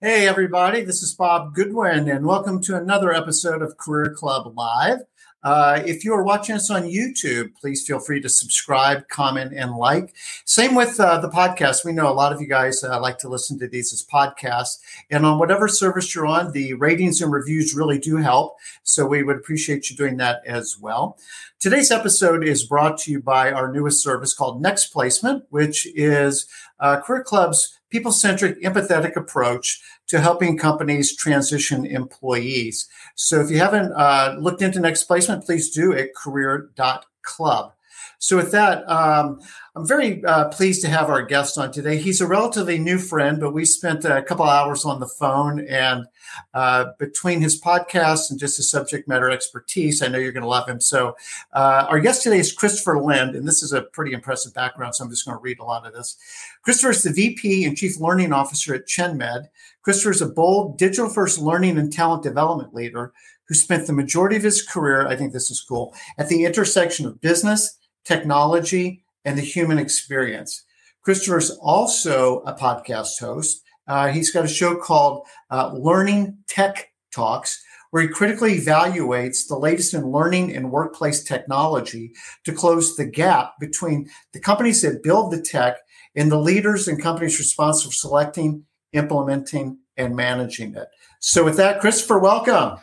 Hey, 0.00 0.26
everybody, 0.26 0.80
this 0.80 1.02
is 1.02 1.12
Bob 1.12 1.54
Goodwin, 1.54 2.08
and 2.08 2.24
welcome 2.24 2.62
to 2.62 2.76
another 2.78 3.12
episode 3.12 3.60
of 3.60 3.76
Career 3.76 4.14
Club 4.14 4.56
Live. 4.56 5.00
Uh, 5.46 5.80
if 5.86 6.04
you 6.04 6.12
are 6.12 6.24
watching 6.24 6.56
us 6.56 6.70
on 6.70 6.82
YouTube, 6.82 7.54
please 7.54 7.86
feel 7.86 8.00
free 8.00 8.20
to 8.20 8.28
subscribe, 8.28 9.08
comment, 9.08 9.52
and 9.54 9.76
like. 9.76 10.12
Same 10.44 10.74
with 10.74 10.98
uh, 10.98 11.20
the 11.20 11.28
podcast. 11.28 11.84
We 11.84 11.92
know 11.92 12.10
a 12.10 12.12
lot 12.12 12.32
of 12.32 12.40
you 12.40 12.48
guys 12.48 12.82
uh, 12.82 13.00
like 13.00 13.16
to 13.18 13.28
listen 13.28 13.56
to 13.60 13.68
these 13.68 13.92
as 13.92 14.04
podcasts. 14.04 14.80
And 15.08 15.24
on 15.24 15.38
whatever 15.38 15.68
service 15.68 16.12
you're 16.12 16.26
on, 16.26 16.50
the 16.50 16.74
ratings 16.74 17.22
and 17.22 17.30
reviews 17.30 17.76
really 17.76 18.00
do 18.00 18.16
help. 18.16 18.56
So 18.82 19.06
we 19.06 19.22
would 19.22 19.36
appreciate 19.36 19.88
you 19.88 19.94
doing 19.94 20.16
that 20.16 20.42
as 20.46 20.78
well. 20.80 21.16
Today's 21.60 21.92
episode 21.92 22.42
is 22.42 22.64
brought 22.64 22.98
to 22.98 23.12
you 23.12 23.20
by 23.20 23.52
our 23.52 23.70
newest 23.72 24.02
service 24.02 24.34
called 24.34 24.60
Next 24.60 24.86
Placement, 24.86 25.44
which 25.50 25.86
is 25.94 26.48
uh, 26.80 27.00
Career 27.02 27.22
Club's 27.22 27.75
people 27.90 28.12
centric, 28.12 28.60
empathetic 28.62 29.16
approach 29.16 29.80
to 30.08 30.20
helping 30.20 30.58
companies 30.58 31.16
transition 31.16 31.86
employees. 31.86 32.88
So 33.14 33.40
if 33.40 33.50
you 33.50 33.58
haven't 33.58 33.92
uh, 33.92 34.36
looked 34.38 34.62
into 34.62 34.80
Next 34.80 35.04
Placement, 35.04 35.44
please 35.44 35.70
do 35.70 35.94
at 35.94 36.14
career.club. 36.14 37.72
So, 38.18 38.36
with 38.36 38.50
that, 38.52 38.88
um, 38.88 39.40
I'm 39.74 39.86
very 39.86 40.24
uh, 40.24 40.48
pleased 40.48 40.80
to 40.82 40.88
have 40.88 41.10
our 41.10 41.22
guest 41.22 41.58
on 41.58 41.70
today. 41.70 41.98
He's 41.98 42.20
a 42.20 42.26
relatively 42.26 42.78
new 42.78 42.98
friend, 42.98 43.38
but 43.38 43.52
we 43.52 43.64
spent 43.64 44.04
a 44.04 44.22
couple 44.22 44.46
hours 44.46 44.84
on 44.84 45.00
the 45.00 45.06
phone. 45.06 45.60
And 45.66 46.06
uh, 46.54 46.86
between 46.98 47.40
his 47.40 47.60
podcast 47.60 48.30
and 48.30 48.40
just 48.40 48.56
his 48.56 48.70
subject 48.70 49.06
matter 49.06 49.30
expertise, 49.30 50.02
I 50.02 50.08
know 50.08 50.18
you're 50.18 50.32
going 50.32 50.42
to 50.42 50.48
love 50.48 50.68
him. 50.68 50.80
So, 50.80 51.16
uh, 51.52 51.86
our 51.88 52.00
guest 52.00 52.22
today 52.22 52.38
is 52.38 52.52
Christopher 52.52 53.00
Lind, 53.00 53.36
and 53.36 53.46
this 53.46 53.62
is 53.62 53.72
a 53.72 53.82
pretty 53.82 54.12
impressive 54.12 54.54
background. 54.54 54.94
So, 54.94 55.04
I'm 55.04 55.10
just 55.10 55.26
going 55.26 55.36
to 55.36 55.42
read 55.42 55.58
a 55.58 55.64
lot 55.64 55.86
of 55.86 55.92
this. 55.92 56.16
Christopher 56.62 56.90
is 56.90 57.02
the 57.02 57.12
VP 57.12 57.64
and 57.64 57.76
Chief 57.76 58.00
Learning 58.00 58.32
Officer 58.32 58.74
at 58.74 58.86
ChenMed. 58.86 59.48
Christopher 59.82 60.10
is 60.10 60.22
a 60.22 60.26
bold 60.26 60.78
digital 60.78 61.08
first 61.08 61.38
learning 61.38 61.78
and 61.78 61.92
talent 61.92 62.22
development 62.22 62.74
leader 62.74 63.12
who 63.46 63.54
spent 63.54 63.86
the 63.86 63.92
majority 63.92 64.36
of 64.36 64.42
his 64.42 64.62
career, 64.62 65.06
I 65.06 65.16
think 65.16 65.32
this 65.32 65.50
is 65.50 65.60
cool, 65.60 65.94
at 66.18 66.28
the 66.28 66.44
intersection 66.44 67.06
of 67.06 67.20
business 67.20 67.78
technology, 68.06 69.04
and 69.24 69.36
the 69.36 69.42
human 69.42 69.78
experience. 69.78 70.64
Christopher's 71.02 71.50
also 71.50 72.40
a 72.40 72.54
podcast 72.54 73.18
host. 73.20 73.62
Uh, 73.86 74.08
he's 74.08 74.30
got 74.30 74.44
a 74.44 74.48
show 74.48 74.76
called 74.76 75.26
uh, 75.50 75.72
Learning 75.74 76.38
Tech 76.48 76.92
Talks, 77.12 77.62
where 77.90 78.02
he 78.02 78.08
critically 78.08 78.58
evaluates 78.58 79.46
the 79.48 79.58
latest 79.58 79.94
in 79.94 80.10
learning 80.10 80.54
and 80.54 80.70
workplace 80.70 81.22
technology 81.22 82.12
to 82.44 82.52
close 82.52 82.96
the 82.96 83.04
gap 83.04 83.52
between 83.60 84.08
the 84.32 84.40
companies 84.40 84.82
that 84.82 85.02
build 85.02 85.32
the 85.32 85.40
tech 85.40 85.76
and 86.14 86.30
the 86.30 86.38
leaders 86.38 86.88
and 86.88 87.00
companies 87.00 87.38
responsible 87.38 87.90
for 87.90 87.96
selecting, 87.96 88.64
implementing, 88.92 89.78
and 89.96 90.16
managing 90.16 90.74
it. 90.74 90.88
So, 91.20 91.44
with 91.44 91.56
that, 91.56 91.80
Christopher, 91.80 92.18
welcome. 92.18 92.78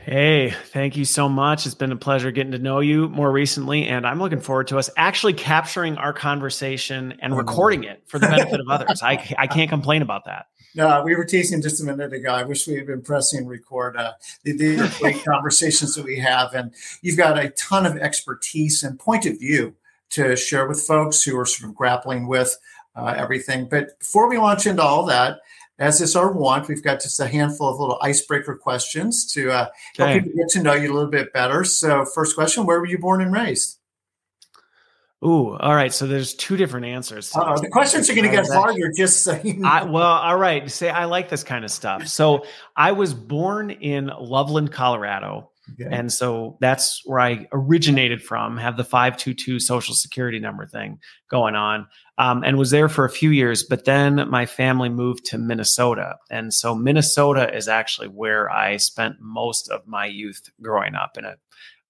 Hey, 0.00 0.54
thank 0.66 0.96
you 0.96 1.04
so 1.04 1.28
much. 1.28 1.66
It's 1.66 1.74
been 1.74 1.92
a 1.92 1.96
pleasure 1.96 2.30
getting 2.30 2.52
to 2.52 2.58
know 2.58 2.80
you 2.80 3.08
more 3.08 3.30
recently, 3.30 3.86
and 3.86 4.06
I'm 4.06 4.20
looking 4.20 4.40
forward 4.40 4.68
to 4.68 4.78
us 4.78 4.88
actually 4.96 5.34
capturing 5.34 5.96
our 5.96 6.12
conversation 6.12 7.12
and 7.20 7.32
mm-hmm. 7.32 7.38
recording 7.38 7.84
it 7.84 8.02
for 8.06 8.18
the 8.18 8.28
benefit 8.28 8.60
of 8.60 8.68
others. 8.68 9.02
I, 9.02 9.34
I 9.36 9.46
can't 9.48 9.68
complain 9.68 10.02
about 10.02 10.24
that. 10.26 10.46
No, 10.74 11.02
we 11.02 11.16
were 11.16 11.24
teasing 11.24 11.60
just 11.60 11.82
a 11.82 11.84
minute 11.84 12.12
ago. 12.12 12.30
I 12.30 12.44
wish 12.44 12.66
we 12.68 12.74
had 12.74 12.86
been 12.86 13.02
pressing 13.02 13.46
record 13.46 13.96
uh, 13.96 14.12
the, 14.44 14.52
the 14.52 14.96
great 15.00 15.24
conversations 15.28 15.94
that 15.96 16.04
we 16.04 16.18
have, 16.20 16.54
and 16.54 16.72
you've 17.02 17.16
got 17.16 17.36
a 17.36 17.50
ton 17.50 17.84
of 17.84 17.96
expertise 17.96 18.84
and 18.84 18.98
point 18.98 19.26
of 19.26 19.38
view 19.38 19.74
to 20.10 20.36
share 20.36 20.68
with 20.68 20.80
folks 20.80 21.22
who 21.22 21.36
are 21.38 21.44
sort 21.44 21.68
of 21.68 21.76
grappling 21.76 22.28
with 22.28 22.56
uh, 22.94 23.14
everything. 23.16 23.68
But 23.68 23.98
before 23.98 24.28
we 24.28 24.38
launch 24.38 24.66
into 24.66 24.82
all 24.82 25.04
that, 25.06 25.40
as 25.78 26.00
is 26.00 26.16
our 26.16 26.32
want, 26.32 26.68
we've 26.68 26.82
got 26.82 27.00
just 27.00 27.20
a 27.20 27.26
handful 27.26 27.68
of 27.68 27.78
little 27.78 27.98
icebreaker 28.02 28.56
questions 28.56 29.30
to 29.32 29.50
uh, 29.50 29.68
help 29.96 30.12
people 30.12 30.32
get 30.36 30.48
to 30.50 30.62
know 30.62 30.74
you 30.74 30.92
a 30.92 30.94
little 30.94 31.10
bit 31.10 31.32
better. 31.32 31.64
So, 31.64 32.04
first 32.04 32.34
question: 32.34 32.66
Where 32.66 32.80
were 32.80 32.86
you 32.86 32.98
born 32.98 33.22
and 33.22 33.32
raised? 33.32 33.78
Ooh, 35.24 35.56
all 35.56 35.74
right. 35.74 35.92
So 35.92 36.06
there's 36.06 36.32
two 36.34 36.56
different 36.56 36.86
answers. 36.86 37.34
Uh, 37.34 37.58
the 37.58 37.68
questions 37.68 38.08
are 38.08 38.14
going 38.14 38.30
to 38.30 38.34
get 38.34 38.46
harder. 38.48 38.92
Just 38.96 39.24
so 39.24 39.40
you 39.42 39.54
know. 39.54 39.68
I, 39.68 39.82
well, 39.82 40.06
all 40.06 40.36
right. 40.36 40.70
Say 40.70 40.90
I 40.90 41.06
like 41.06 41.28
this 41.28 41.42
kind 41.42 41.64
of 41.64 41.72
stuff. 41.72 42.06
So 42.06 42.44
I 42.76 42.92
was 42.92 43.14
born 43.14 43.70
in 43.70 44.12
Loveland, 44.18 44.70
Colorado. 44.70 45.50
Okay. 45.74 45.88
And 45.90 46.12
so 46.12 46.56
that's 46.60 47.02
where 47.04 47.20
I 47.20 47.46
originated 47.52 48.22
from, 48.22 48.56
have 48.56 48.76
the 48.76 48.84
522 48.84 49.60
social 49.60 49.94
security 49.94 50.38
number 50.38 50.66
thing 50.66 50.98
going 51.30 51.54
on, 51.54 51.86
um, 52.16 52.42
and 52.44 52.56
was 52.56 52.70
there 52.70 52.88
for 52.88 53.04
a 53.04 53.10
few 53.10 53.30
years. 53.30 53.62
But 53.62 53.84
then 53.84 54.28
my 54.30 54.46
family 54.46 54.88
moved 54.88 55.24
to 55.26 55.38
Minnesota. 55.38 56.16
And 56.30 56.52
so 56.52 56.74
Minnesota 56.74 57.54
is 57.54 57.68
actually 57.68 58.08
where 58.08 58.50
I 58.50 58.76
spent 58.76 59.16
most 59.20 59.70
of 59.70 59.86
my 59.86 60.06
youth 60.06 60.42
growing 60.60 60.94
up 60.94 61.16
in 61.18 61.24
a 61.24 61.36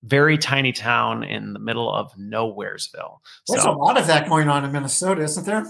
very 0.05 0.39
tiny 0.39 0.73
town 0.73 1.25
in 1.25 1.53
the 1.53 1.59
middle 1.59 1.93
of 1.93 2.13
Nowheresville. 2.15 3.19
There's 3.49 3.63
so, 3.63 3.73
a 3.73 3.77
lot 3.77 3.99
of 3.99 4.07
that 4.07 4.29
going 4.29 4.49
on 4.49 4.65
in 4.65 4.73
Minnesota, 4.73 5.23
isn't 5.23 5.45
there? 5.45 5.67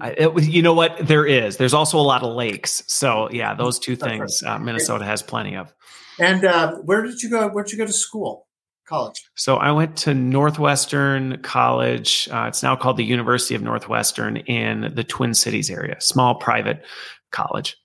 I, 0.00 0.10
it, 0.10 0.44
you 0.44 0.62
know 0.62 0.74
what? 0.74 1.06
There 1.06 1.26
is. 1.26 1.56
There's 1.56 1.74
also 1.74 1.98
a 1.98 2.02
lot 2.02 2.22
of 2.22 2.34
lakes. 2.34 2.82
So 2.86 3.28
yeah, 3.32 3.54
those 3.54 3.78
two 3.78 3.96
things 3.96 4.42
uh, 4.42 4.58
Minnesota 4.58 5.04
has 5.04 5.22
plenty 5.22 5.56
of. 5.56 5.72
And 6.20 6.44
uh, 6.44 6.76
where 6.76 7.02
did 7.02 7.22
you 7.22 7.30
go? 7.30 7.48
Where 7.48 7.64
did 7.64 7.72
you 7.72 7.78
go 7.78 7.86
to 7.86 7.92
school? 7.92 8.46
College. 8.86 9.22
So 9.36 9.56
I 9.56 9.70
went 9.70 9.96
to 9.98 10.14
Northwestern 10.14 11.40
College. 11.42 12.28
Uh, 12.32 12.46
it's 12.48 12.60
now 12.60 12.74
called 12.74 12.96
the 12.96 13.04
University 13.04 13.54
of 13.54 13.62
Northwestern 13.62 14.38
in 14.38 14.92
the 14.96 15.04
Twin 15.04 15.32
Cities 15.32 15.70
area. 15.70 15.96
Small 16.00 16.34
private 16.34 16.84
college. 17.30 17.76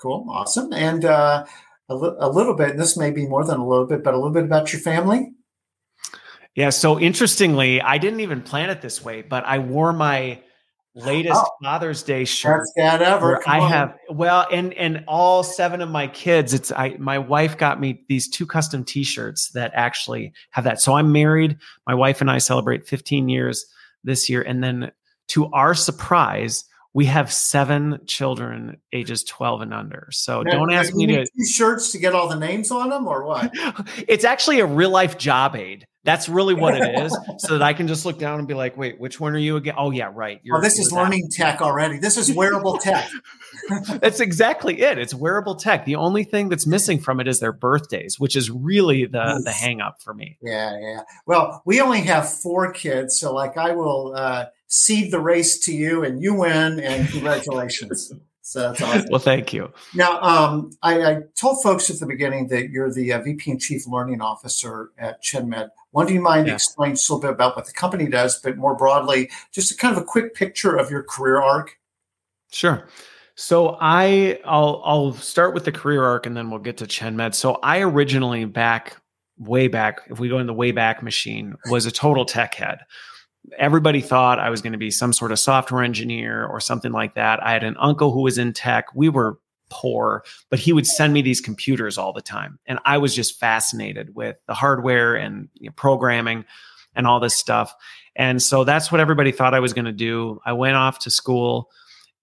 Cool, 0.00 0.26
awesome. 0.30 0.72
And 0.72 1.04
uh, 1.04 1.44
a, 1.90 1.94
li- 1.94 2.16
a 2.18 2.30
little 2.30 2.54
bit. 2.54 2.70
And 2.70 2.78
this 2.80 2.96
may 2.96 3.10
be 3.10 3.26
more 3.26 3.44
than 3.44 3.58
a 3.60 3.68
little 3.68 3.86
bit, 3.86 4.02
but 4.02 4.14
a 4.14 4.16
little 4.16 4.32
bit 4.32 4.44
about 4.44 4.72
your 4.72 4.80
family. 4.80 5.30
Yeah. 6.54 6.70
So 6.70 6.98
interestingly, 6.98 7.82
I 7.82 7.98
didn't 7.98 8.20
even 8.20 8.40
plan 8.40 8.70
it 8.70 8.80
this 8.80 9.04
way, 9.04 9.20
but 9.20 9.44
I 9.44 9.58
wore 9.58 9.92
my 9.92 10.40
latest 10.96 11.40
oh, 11.44 11.50
Father's 11.62 12.02
Day 12.02 12.24
shirt. 12.24 12.66
Best 12.74 13.02
ever. 13.02 13.46
I 13.48 13.60
on. 13.60 13.70
have 13.70 13.98
well, 14.10 14.46
and 14.50 14.72
and 14.74 15.04
all 15.06 15.42
seven 15.42 15.80
of 15.80 15.88
my 15.88 16.08
kids. 16.08 16.54
It's 16.54 16.72
I. 16.72 16.96
My 16.98 17.18
wife 17.18 17.56
got 17.56 17.80
me 17.80 18.04
these 18.08 18.28
two 18.28 18.46
custom 18.46 18.84
T-shirts 18.84 19.50
that 19.50 19.70
actually 19.74 20.32
have 20.50 20.64
that. 20.64 20.80
So 20.80 20.94
I'm 20.94 21.12
married. 21.12 21.58
My 21.86 21.94
wife 21.94 22.20
and 22.20 22.30
I 22.30 22.38
celebrate 22.38 22.88
15 22.88 23.28
years 23.28 23.66
this 24.02 24.28
year, 24.28 24.42
and 24.42 24.64
then 24.64 24.90
to 25.28 25.46
our 25.52 25.74
surprise. 25.74 26.64
We 26.94 27.04
have 27.04 27.30
seven 27.30 28.00
children 28.06 28.78
ages 28.90 29.22
12 29.24 29.60
and 29.60 29.74
under. 29.74 30.08
So 30.12 30.40
now, 30.40 30.52
don't 30.52 30.72
ask 30.72 30.94
me 30.94 31.04
to 31.08 31.26
t-shirts 31.26 31.92
to 31.92 31.98
get 31.98 32.14
all 32.14 32.26
the 32.26 32.38
names 32.38 32.70
on 32.70 32.88
them 32.88 33.06
or 33.06 33.22
what? 33.22 33.50
it's 34.08 34.24
actually 34.24 34.60
a 34.60 34.64
real 34.64 34.88
life 34.88 35.18
job 35.18 35.56
aid. 35.56 35.86
That's 36.06 36.28
really 36.28 36.54
what 36.54 36.76
it 36.76 37.04
is, 37.04 37.18
so 37.38 37.58
that 37.58 37.62
I 37.62 37.72
can 37.72 37.88
just 37.88 38.06
look 38.06 38.18
down 38.18 38.38
and 38.38 38.46
be 38.48 38.54
like, 38.54 38.76
"Wait, 38.76 38.98
which 38.98 39.20
one 39.20 39.34
are 39.34 39.38
you 39.38 39.56
again?" 39.56 39.74
Oh, 39.76 39.90
yeah, 39.90 40.10
right. 40.14 40.40
You're, 40.44 40.58
oh, 40.58 40.60
this 40.60 40.78
is 40.78 40.92
learning 40.92 41.28
tech 41.32 41.60
already. 41.60 41.98
This 41.98 42.16
is 42.16 42.32
wearable 42.32 42.78
tech. 42.78 43.10
that's 44.00 44.20
exactly 44.20 44.80
it. 44.80 44.98
It's 44.98 45.12
wearable 45.12 45.56
tech. 45.56 45.84
The 45.84 45.96
only 45.96 46.22
thing 46.22 46.48
that's 46.48 46.66
missing 46.66 47.00
from 47.00 47.18
it 47.18 47.26
is 47.26 47.40
their 47.40 47.52
birthdays, 47.52 48.20
which 48.20 48.36
is 48.36 48.50
really 48.50 49.04
the 49.04 49.42
the 49.44 49.52
hang 49.52 49.80
up 49.80 50.00
for 50.00 50.14
me. 50.14 50.38
Yeah, 50.40 50.78
yeah. 50.80 51.00
Well, 51.26 51.62
we 51.66 51.80
only 51.80 52.02
have 52.02 52.32
four 52.32 52.72
kids, 52.72 53.18
so 53.18 53.34
like 53.34 53.56
I 53.56 53.72
will 53.72 54.14
uh, 54.16 54.46
cede 54.68 55.10
the 55.10 55.20
race 55.20 55.58
to 55.66 55.74
you, 55.74 56.04
and 56.04 56.22
you 56.22 56.34
win, 56.34 56.78
and 56.80 57.08
congratulations. 57.08 58.12
So 58.46 58.60
that's 58.60 58.80
awesome. 58.80 59.06
well, 59.10 59.18
thank 59.18 59.52
you. 59.52 59.72
Now, 59.92 60.20
um, 60.22 60.70
I, 60.80 61.02
I, 61.02 61.22
told 61.34 61.64
folks 61.64 61.90
at 61.90 61.98
the 61.98 62.06
beginning 62.06 62.46
that 62.48 62.70
you're 62.70 62.92
the 62.92 63.12
uh, 63.12 63.20
VP 63.20 63.50
and 63.50 63.60
Chief 63.60 63.88
Learning 63.88 64.20
Officer 64.20 64.92
at 64.96 65.20
ChenMed. 65.20 65.70
One, 65.96 66.06
do 66.06 66.12
you 66.12 66.20
mind 66.20 66.46
yeah. 66.46 66.52
explaining 66.52 66.96
just 66.96 67.08
a 67.08 67.14
little 67.14 67.26
bit 67.26 67.34
about 67.34 67.56
what 67.56 67.64
the 67.64 67.72
company 67.72 68.06
does, 68.06 68.38
but 68.38 68.58
more 68.58 68.74
broadly, 68.74 69.30
just 69.50 69.72
a 69.72 69.76
kind 69.78 69.96
of 69.96 70.02
a 70.02 70.04
quick 70.04 70.34
picture 70.34 70.76
of 70.76 70.90
your 70.90 71.02
career 71.02 71.40
arc? 71.40 71.78
Sure. 72.52 72.86
So 73.34 73.78
I, 73.80 74.38
I'll, 74.44 74.82
I'll 74.84 75.14
start 75.14 75.54
with 75.54 75.64
the 75.64 75.72
career 75.72 76.04
arc, 76.04 76.26
and 76.26 76.36
then 76.36 76.50
we'll 76.50 76.60
get 76.60 76.76
to 76.76 76.84
ChenMed. 76.84 77.34
So 77.34 77.54
I 77.62 77.80
originally 77.80 78.44
back 78.44 78.98
way 79.38 79.68
back, 79.68 80.02
if 80.08 80.20
we 80.20 80.28
go 80.28 80.38
in 80.38 80.46
the 80.46 80.52
way 80.52 80.70
back 80.70 81.02
machine, 81.02 81.56
was 81.70 81.86
a 81.86 81.90
total 81.90 82.26
tech 82.26 82.54
head 82.54 82.80
everybody 83.58 84.00
thought 84.00 84.40
I 84.40 84.50
was 84.50 84.60
going 84.60 84.72
to 84.72 84.78
be 84.78 84.90
some 84.90 85.12
sort 85.12 85.30
of 85.30 85.38
software 85.38 85.84
engineer 85.84 86.44
or 86.46 86.58
something 86.60 86.90
like 86.90 87.14
that. 87.14 87.40
I 87.44 87.52
had 87.52 87.62
an 87.62 87.76
uncle 87.78 88.10
who 88.10 88.22
was 88.22 88.38
in 88.38 88.52
tech. 88.52 88.86
We 88.92 89.08
were 89.08 89.38
poor, 89.68 90.24
but 90.50 90.58
he 90.58 90.72
would 90.72 90.86
send 90.86 91.12
me 91.12 91.22
these 91.22 91.40
computers 91.40 91.98
all 91.98 92.12
the 92.12 92.22
time. 92.22 92.58
And 92.66 92.78
I 92.84 92.98
was 92.98 93.14
just 93.14 93.38
fascinated 93.38 94.14
with 94.14 94.36
the 94.46 94.54
hardware 94.54 95.14
and 95.14 95.48
you 95.54 95.66
know, 95.66 95.72
programming 95.76 96.44
and 96.94 97.06
all 97.06 97.20
this 97.20 97.36
stuff. 97.36 97.74
And 98.14 98.42
so 98.42 98.64
that's 98.64 98.90
what 98.90 99.00
everybody 99.00 99.32
thought 99.32 99.54
I 99.54 99.60
was 99.60 99.72
going 99.72 99.84
to 99.84 99.92
do. 99.92 100.40
I 100.44 100.52
went 100.52 100.76
off 100.76 101.00
to 101.00 101.10
school 101.10 101.70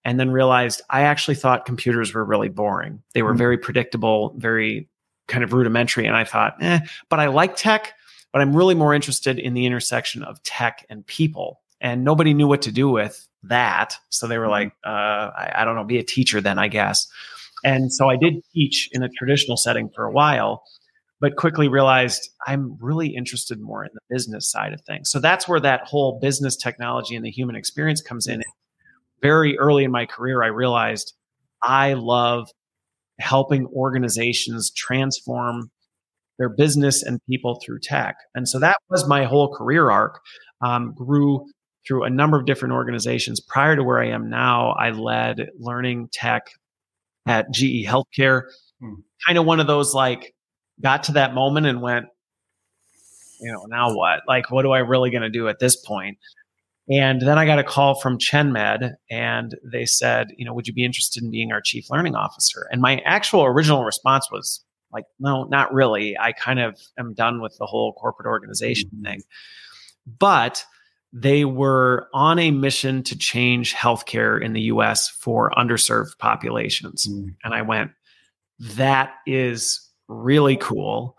and 0.04 0.19
then 0.19 0.31
realized 0.31 0.81
I 0.90 1.01
actually 1.01 1.36
thought 1.36 1.66
computers 1.66 2.13
were 2.13 2.25
really 2.25 2.50
boring. 2.50 3.01
They 3.13 3.22
were 3.22 3.31
mm-hmm. 3.31 3.38
very 3.38 3.57
predictable, 3.57 4.34
very 4.38 4.90
kind 5.28 5.44
of 5.44 5.54
rudimentary. 5.54 6.07
And 6.07 6.16
I 6.16 6.24
thought, 6.24 6.57
eh, 6.62 6.80
but 7.10 7.19
I 7.19 7.28
like 7.28 7.56
tech 7.56 7.94
but 8.34 8.42
I'm 8.42 8.56
really 8.56 8.75
more 8.75 8.94
interested 8.94 9.40
in 9.40 9.54
the 9.54 9.66
intersection 9.66 10.24
of 10.24 10.42
tech 10.44 10.86
and 10.90 11.06
people. 11.06 11.62
And 11.80 12.04
nobody 12.04 12.34
knew 12.34 12.48
what 12.48 12.63
to 12.63 12.72
do 12.72 12.90
with 12.90 13.28
that. 13.44 13.98
So 14.10 14.28
they 14.28 14.40
were 14.40 14.48
like, 14.48 14.74
uh, 14.84 14.90
I, 15.38 15.51
I 15.57 15.66
don't 15.66 15.75
know, 15.75 15.84
be 15.84 16.00
a 16.00 16.04
teacher 16.04 16.42
then, 16.42 16.57
I 16.57 16.68
guess. 16.68 17.07
And 17.63 17.94
so 17.94 18.10
I 18.10 18.18
did 18.18 18.36
teach 18.54 18.89
in 18.92 19.04
a 19.04 19.10
traditional 19.10 19.57
setting 19.57 19.89
for 19.95 20.06
a 20.06 20.12
while, 20.12 20.63
but 21.21 21.36
quickly 21.38 21.68
realized 21.68 22.30
I'm 22.45 22.77
really 22.81 23.15
interested 23.15 23.60
more 23.62 23.83
in 23.83 23.92
the 23.94 24.15
business 24.15 24.50
side 24.51 24.74
of 24.74 24.81
things. 24.81 25.10
So 25.10 25.19
that's 25.19 25.48
where 25.48 25.62
that 25.62 25.81
whole 25.86 26.19
business 26.21 26.56
technology 26.56 27.15
and 27.15 27.25
the 27.25 27.31
human 27.31 27.56
experience 27.56 28.01
comes 28.01 28.27
in. 28.27 28.44
Very 29.21 29.57
early 29.57 29.86
in 29.86 29.92
my 29.92 30.06
career, 30.06 30.44
I 30.44 30.48
realized 30.48 31.13
I 31.62 31.94
love 31.94 32.50
helping 33.19 33.68
organizations 33.68 34.71
transform 34.71 35.71
their 36.39 36.50
business 36.50 37.04
and 37.04 37.19
people 37.30 37.62
through 37.63 37.80
tech. 37.80 38.16
And 38.36 38.50
so 38.50 38.59
that 38.59 38.77
was 38.89 39.07
my 39.07 39.24
whole 39.24 39.54
career 39.56 39.89
arc. 39.89 40.19
Um, 40.62 40.94
grew 40.95 41.45
through 41.86 42.04
a 42.06 42.09
number 42.09 42.39
of 42.39 42.45
different 42.45 42.74
organizations. 42.74 43.42
Prior 43.42 43.75
to 43.75 43.83
where 43.83 44.00
I 44.00 44.07
am 44.07 44.30
now, 44.30 44.71
I 44.71 44.92
led 44.92 45.50
learning 45.59 46.09
tech 46.13 46.44
at 47.25 47.51
GE 47.51 47.85
Healthcare. 47.85 48.43
Hmm. 48.79 48.95
Kind 49.25 49.37
of 49.37 49.45
one 49.45 49.59
of 49.59 49.67
those 49.67 49.93
like 49.93 50.33
got 50.81 51.03
to 51.03 51.13
that 51.13 51.33
moment 51.33 51.65
and 51.65 51.81
went, 51.81 52.05
you 53.39 53.51
know, 53.51 53.65
now 53.67 53.93
what? 53.93 54.21
Like, 54.27 54.51
what 54.51 54.63
do 54.63 54.71
I 54.71 54.79
really 54.79 55.09
going 55.09 55.23
to 55.23 55.29
do 55.29 55.47
at 55.47 55.59
this 55.59 55.75
point? 55.75 56.17
And 56.89 57.21
then 57.21 57.37
I 57.37 57.45
got 57.45 57.59
a 57.59 57.63
call 57.63 57.95
from 57.95 58.17
ChenMed 58.17 58.93
and 59.09 59.55
they 59.63 59.85
said, 59.85 60.27
you 60.37 60.45
know, 60.45 60.53
would 60.53 60.67
you 60.67 60.73
be 60.73 60.83
interested 60.83 61.23
in 61.23 61.31
being 61.31 61.51
our 61.51 61.61
chief 61.61 61.89
learning 61.89 62.15
officer? 62.15 62.67
And 62.71 62.81
my 62.81 62.97
actual 63.05 63.45
original 63.45 63.85
response 63.85 64.29
was 64.31 64.63
like, 64.91 65.05
no, 65.19 65.45
not 65.45 65.73
really. 65.73 66.17
I 66.17 66.33
kind 66.33 66.59
of 66.59 66.77
am 66.99 67.13
done 67.13 67.41
with 67.41 67.55
the 67.57 67.65
whole 67.65 67.93
corporate 67.93 68.27
organization 68.27 68.89
mm-hmm. 68.93 69.05
thing. 69.05 69.21
But 70.19 70.65
they 71.13 71.45
were 71.45 72.10
on 72.13 72.39
a 72.39 72.50
mission 72.50 73.04
to 73.04 73.15
change 73.15 73.75
healthcare 73.75 74.44
in 74.44 74.54
the 74.54 74.62
US 74.62 75.07
for 75.07 75.51
underserved 75.51 76.18
populations. 76.18 77.07
Mm. 77.07 77.36
And 77.44 77.54
I 77.54 77.62
went, 77.62 77.92
that 78.60 79.13
is 79.27 79.80
really 80.07 80.57
cool. 80.57 81.15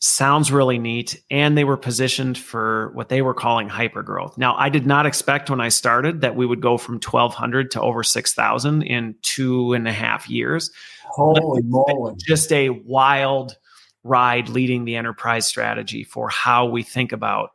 Sounds 0.00 0.50
really 0.50 0.78
neat. 0.78 1.22
And 1.30 1.56
they 1.56 1.64
were 1.64 1.76
positioned 1.76 2.36
for 2.36 2.90
what 2.94 3.08
they 3.08 3.22
were 3.22 3.34
calling 3.34 3.68
hypergrowth. 3.68 4.36
Now, 4.36 4.56
I 4.56 4.68
did 4.68 4.84
not 4.84 5.06
expect 5.06 5.48
when 5.48 5.60
I 5.60 5.68
started 5.68 6.20
that 6.22 6.36
we 6.36 6.44
would 6.44 6.60
go 6.60 6.76
from 6.76 6.96
1,200 6.96 7.70
to 7.70 7.80
over 7.80 8.02
6,000 8.02 8.82
in 8.82 9.14
two 9.22 9.72
and 9.74 9.86
a 9.86 9.92
half 9.92 10.28
years. 10.28 10.70
Holy 11.04 11.62
moly. 11.62 12.14
Just 12.18 12.52
a 12.52 12.70
wild 12.70 13.56
ride 14.02 14.48
leading 14.48 14.84
the 14.84 14.96
enterprise 14.96 15.46
strategy 15.46 16.02
for 16.04 16.28
how 16.28 16.66
we 16.66 16.82
think 16.82 17.12
about 17.12 17.50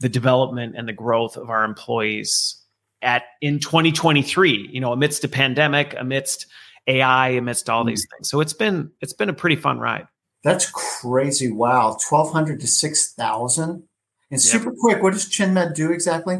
the 0.00 0.08
development 0.08 0.74
and 0.76 0.88
the 0.88 0.92
growth 0.92 1.36
of 1.36 1.50
our 1.50 1.64
employees 1.64 2.62
at 3.02 3.24
in 3.40 3.58
2023 3.58 4.70
you 4.72 4.80
know 4.80 4.92
amidst 4.92 5.22
a 5.24 5.28
pandemic 5.28 5.94
amidst 5.98 6.46
ai 6.86 7.30
amidst 7.30 7.68
all 7.68 7.84
these 7.84 8.06
mm. 8.06 8.10
things. 8.10 8.30
So 8.30 8.40
it's 8.40 8.52
been 8.52 8.90
it's 9.00 9.12
been 9.12 9.28
a 9.28 9.34
pretty 9.34 9.56
fun 9.56 9.78
ride. 9.78 10.06
That's 10.44 10.70
crazy. 10.70 11.50
Wow. 11.50 11.98
1200 12.08 12.60
to 12.60 12.66
6000 12.66 13.82
and 14.30 14.42
super 14.42 14.72
quick 14.78 15.02
what 15.02 15.12
does 15.12 15.28
chenmed 15.28 15.74
do 15.74 15.90
exactly? 15.92 16.38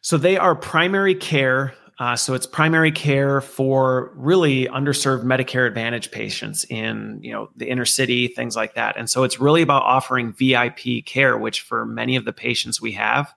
So 0.00 0.18
they 0.18 0.36
are 0.36 0.54
primary 0.54 1.14
care 1.14 1.74
uh, 1.98 2.14
so 2.14 2.34
it's 2.34 2.46
primary 2.46 2.92
care 2.92 3.40
for 3.40 4.12
really 4.14 4.66
underserved 4.66 5.24
Medicare 5.24 5.66
Advantage 5.66 6.10
patients 6.10 6.64
in 6.64 7.18
you 7.22 7.32
know 7.32 7.48
the 7.56 7.68
inner 7.68 7.86
city, 7.86 8.28
things 8.28 8.54
like 8.54 8.74
that. 8.74 8.96
And 8.98 9.08
so 9.08 9.22
it's 9.24 9.40
really 9.40 9.62
about 9.62 9.82
offering 9.82 10.32
VIP 10.32 11.04
care, 11.06 11.38
which 11.38 11.62
for 11.62 11.86
many 11.86 12.16
of 12.16 12.26
the 12.26 12.34
patients 12.34 12.80
we 12.80 12.92
have 12.92 13.32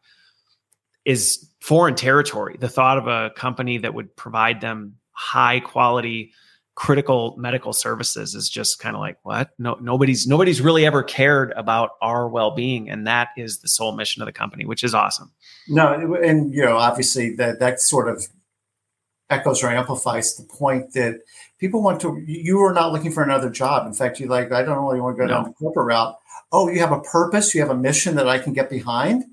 is 1.05 1.49
foreign 1.61 1.95
territory. 1.95 2.57
The 2.59 2.67
thought 2.67 2.97
of 2.97 3.07
a 3.07 3.29
company 3.31 3.77
that 3.77 3.93
would 3.93 4.13
provide 4.17 4.59
them 4.59 4.95
high 5.11 5.61
quality 5.61 6.33
critical 6.75 7.35
medical 7.37 7.73
services 7.73 8.35
is 8.35 8.49
just 8.49 8.79
kind 8.79 8.95
of 8.95 9.01
like 9.01 9.17
what 9.23 9.49
no 9.59 9.77
nobody's 9.81 10.25
nobody's 10.27 10.61
really 10.61 10.85
ever 10.85 11.03
cared 11.03 11.51
about 11.57 11.91
our 12.01 12.29
well-being 12.29 12.89
and 12.89 13.05
that 13.05 13.29
is 13.35 13.59
the 13.59 13.67
sole 13.67 13.91
mission 13.91 14.21
of 14.21 14.25
the 14.27 14.31
company 14.31 14.63
which 14.63 14.81
is 14.81 14.95
awesome 14.95 15.29
no 15.67 16.15
and 16.23 16.53
you 16.53 16.63
know 16.63 16.77
obviously 16.77 17.35
that 17.35 17.59
that 17.59 17.81
sort 17.81 18.07
of 18.07 18.29
echoes 19.29 19.63
or 19.63 19.69
amplifies 19.69 20.35
the 20.35 20.43
point 20.43 20.93
that 20.93 21.21
people 21.59 21.81
want 21.81 22.01
to 22.01 22.23
you 22.25 22.59
are 22.59 22.73
not 22.73 22.91
looking 22.91 23.11
for 23.11 23.23
another 23.23 23.49
job. 23.49 23.85
In 23.87 23.93
fact 23.93 24.19
you 24.19 24.27
like 24.27 24.51
i 24.51 24.63
don't 24.63 24.83
really 24.83 25.01
want 25.01 25.17
to 25.17 25.21
go 25.21 25.27
no. 25.27 25.33
down 25.35 25.43
the 25.45 25.53
corporate 25.53 25.87
route. 25.87 26.15
Oh 26.51 26.69
you 26.69 26.79
have 26.79 26.91
a 26.91 27.01
purpose 27.01 27.53
you 27.53 27.61
have 27.61 27.69
a 27.69 27.77
mission 27.77 28.15
that 28.15 28.27
i 28.27 28.39
can 28.39 28.53
get 28.53 28.69
behind? 28.69 29.25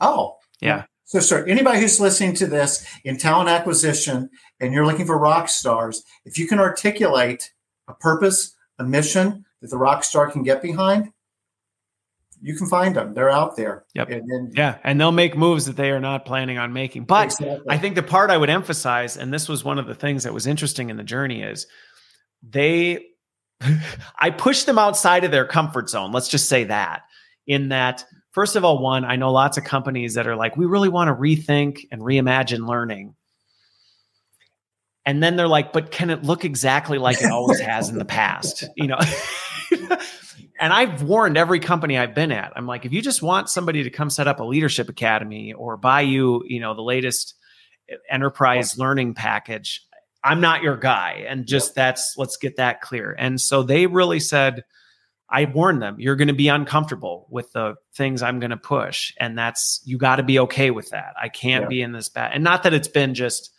Oh. 0.00 0.36
Yeah. 0.60 0.84
So 1.04 1.20
sir 1.20 1.46
anybody 1.46 1.80
who's 1.80 2.00
listening 2.00 2.34
to 2.36 2.46
this 2.46 2.86
in 3.04 3.16
talent 3.16 3.48
acquisition 3.48 4.30
and 4.60 4.72
you're 4.72 4.86
looking 4.86 5.06
for 5.06 5.18
rock 5.18 5.48
stars 5.48 6.02
if 6.24 6.38
you 6.38 6.46
can 6.46 6.58
articulate 6.58 7.52
a 7.88 7.94
purpose 7.94 8.54
a 8.78 8.84
mission 8.84 9.44
that 9.60 9.70
the 9.70 9.78
rock 9.78 10.04
star 10.04 10.30
can 10.30 10.42
get 10.42 10.62
behind 10.62 11.12
you 12.44 12.54
can 12.54 12.66
find 12.66 12.94
them. 12.94 13.14
They're 13.14 13.30
out 13.30 13.56
there. 13.56 13.86
Yep. 13.94 14.10
And 14.10 14.30
then, 14.30 14.52
yeah. 14.54 14.76
And 14.84 15.00
they'll 15.00 15.12
make 15.12 15.34
moves 15.34 15.64
that 15.64 15.76
they 15.76 15.90
are 15.90 15.98
not 15.98 16.26
planning 16.26 16.58
on 16.58 16.74
making. 16.74 17.06
But 17.06 17.28
exactly. 17.28 17.64
I 17.70 17.78
think 17.78 17.94
the 17.94 18.02
part 18.02 18.28
I 18.28 18.36
would 18.36 18.50
emphasize, 18.50 19.16
and 19.16 19.32
this 19.32 19.48
was 19.48 19.64
one 19.64 19.78
of 19.78 19.86
the 19.86 19.94
things 19.94 20.24
that 20.24 20.34
was 20.34 20.46
interesting 20.46 20.90
in 20.90 20.98
the 20.98 21.04
journey, 21.04 21.42
is 21.42 21.66
they, 22.42 23.06
I 24.18 24.28
pushed 24.28 24.66
them 24.66 24.78
outside 24.78 25.24
of 25.24 25.30
their 25.30 25.46
comfort 25.46 25.88
zone. 25.88 26.12
Let's 26.12 26.28
just 26.28 26.46
say 26.46 26.64
that. 26.64 27.04
In 27.46 27.70
that, 27.70 28.04
first 28.32 28.56
of 28.56 28.64
all, 28.64 28.78
one, 28.78 29.06
I 29.06 29.16
know 29.16 29.32
lots 29.32 29.56
of 29.56 29.64
companies 29.64 30.12
that 30.14 30.26
are 30.26 30.36
like, 30.36 30.54
we 30.54 30.66
really 30.66 30.90
want 30.90 31.08
to 31.08 31.14
rethink 31.14 31.88
and 31.90 32.02
reimagine 32.02 32.68
learning. 32.68 33.14
And 35.06 35.22
then 35.22 35.36
they're 35.36 35.48
like, 35.48 35.72
but 35.72 35.90
can 35.90 36.10
it 36.10 36.24
look 36.24 36.44
exactly 36.44 36.98
like 36.98 37.22
it 37.22 37.30
always 37.30 37.60
has 37.60 37.88
in 37.88 37.96
the 37.96 38.04
past? 38.04 38.64
You 38.76 38.88
know? 38.88 38.98
and 40.60 40.72
I've 40.72 41.02
warned 41.02 41.36
every 41.36 41.60
company 41.60 41.98
I've 41.98 42.14
been 42.14 42.32
at. 42.32 42.52
I'm 42.56 42.66
like, 42.66 42.84
if 42.84 42.92
you 42.92 43.02
just 43.02 43.22
want 43.22 43.48
somebody 43.48 43.82
to 43.82 43.90
come 43.90 44.10
set 44.10 44.28
up 44.28 44.40
a 44.40 44.44
leadership 44.44 44.88
academy 44.88 45.52
or 45.52 45.76
buy 45.76 46.02
you, 46.02 46.44
you 46.46 46.60
know, 46.60 46.74
the 46.74 46.82
latest 46.82 47.34
enterprise 48.08 48.78
learning 48.78 49.14
package, 49.14 49.84
I'm 50.22 50.40
not 50.40 50.62
your 50.62 50.76
guy. 50.76 51.24
And 51.28 51.46
just 51.46 51.74
that's 51.74 52.14
let's 52.16 52.36
get 52.36 52.56
that 52.56 52.80
clear. 52.80 53.14
And 53.18 53.40
so 53.40 53.62
they 53.62 53.86
really 53.86 54.20
said, 54.20 54.64
I 55.28 55.46
warned 55.46 55.82
them, 55.82 55.96
you're 55.98 56.16
going 56.16 56.28
to 56.28 56.34
be 56.34 56.48
uncomfortable 56.48 57.26
with 57.28 57.50
the 57.52 57.74
things 57.94 58.22
I'm 58.22 58.38
going 58.38 58.50
to 58.50 58.56
push. 58.56 59.12
And 59.18 59.36
that's, 59.36 59.80
you 59.84 59.98
got 59.98 60.16
to 60.16 60.22
be 60.22 60.38
okay 60.40 60.70
with 60.70 60.90
that. 60.90 61.14
I 61.20 61.28
can't 61.28 61.62
yep. 61.62 61.70
be 61.70 61.82
in 61.82 61.92
this 61.92 62.08
bad. 62.08 62.32
And 62.34 62.44
not 62.44 62.62
that 62.62 62.74
it's 62.74 62.88
been 62.88 63.14
just, 63.14 63.50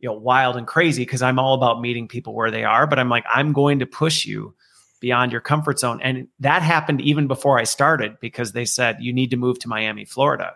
you 0.00 0.08
know, 0.08 0.14
wild 0.14 0.56
and 0.56 0.66
crazy 0.66 1.02
because 1.02 1.22
I'm 1.22 1.38
all 1.38 1.54
about 1.54 1.80
meeting 1.80 2.08
people 2.08 2.34
where 2.34 2.50
they 2.50 2.64
are, 2.64 2.86
but 2.86 2.98
I'm 2.98 3.08
like, 3.08 3.24
I'm 3.32 3.52
going 3.52 3.78
to 3.78 3.86
push 3.86 4.24
you 4.26 4.54
beyond 5.02 5.32
your 5.32 5.40
comfort 5.40 5.80
zone. 5.80 6.00
And 6.00 6.28
that 6.38 6.62
happened 6.62 7.00
even 7.00 7.26
before 7.26 7.58
I 7.58 7.64
started 7.64 8.16
because 8.20 8.52
they 8.52 8.64
said, 8.64 8.98
you 9.00 9.12
need 9.12 9.32
to 9.32 9.36
move 9.36 9.58
to 9.58 9.68
Miami, 9.68 10.04
Florida. 10.04 10.52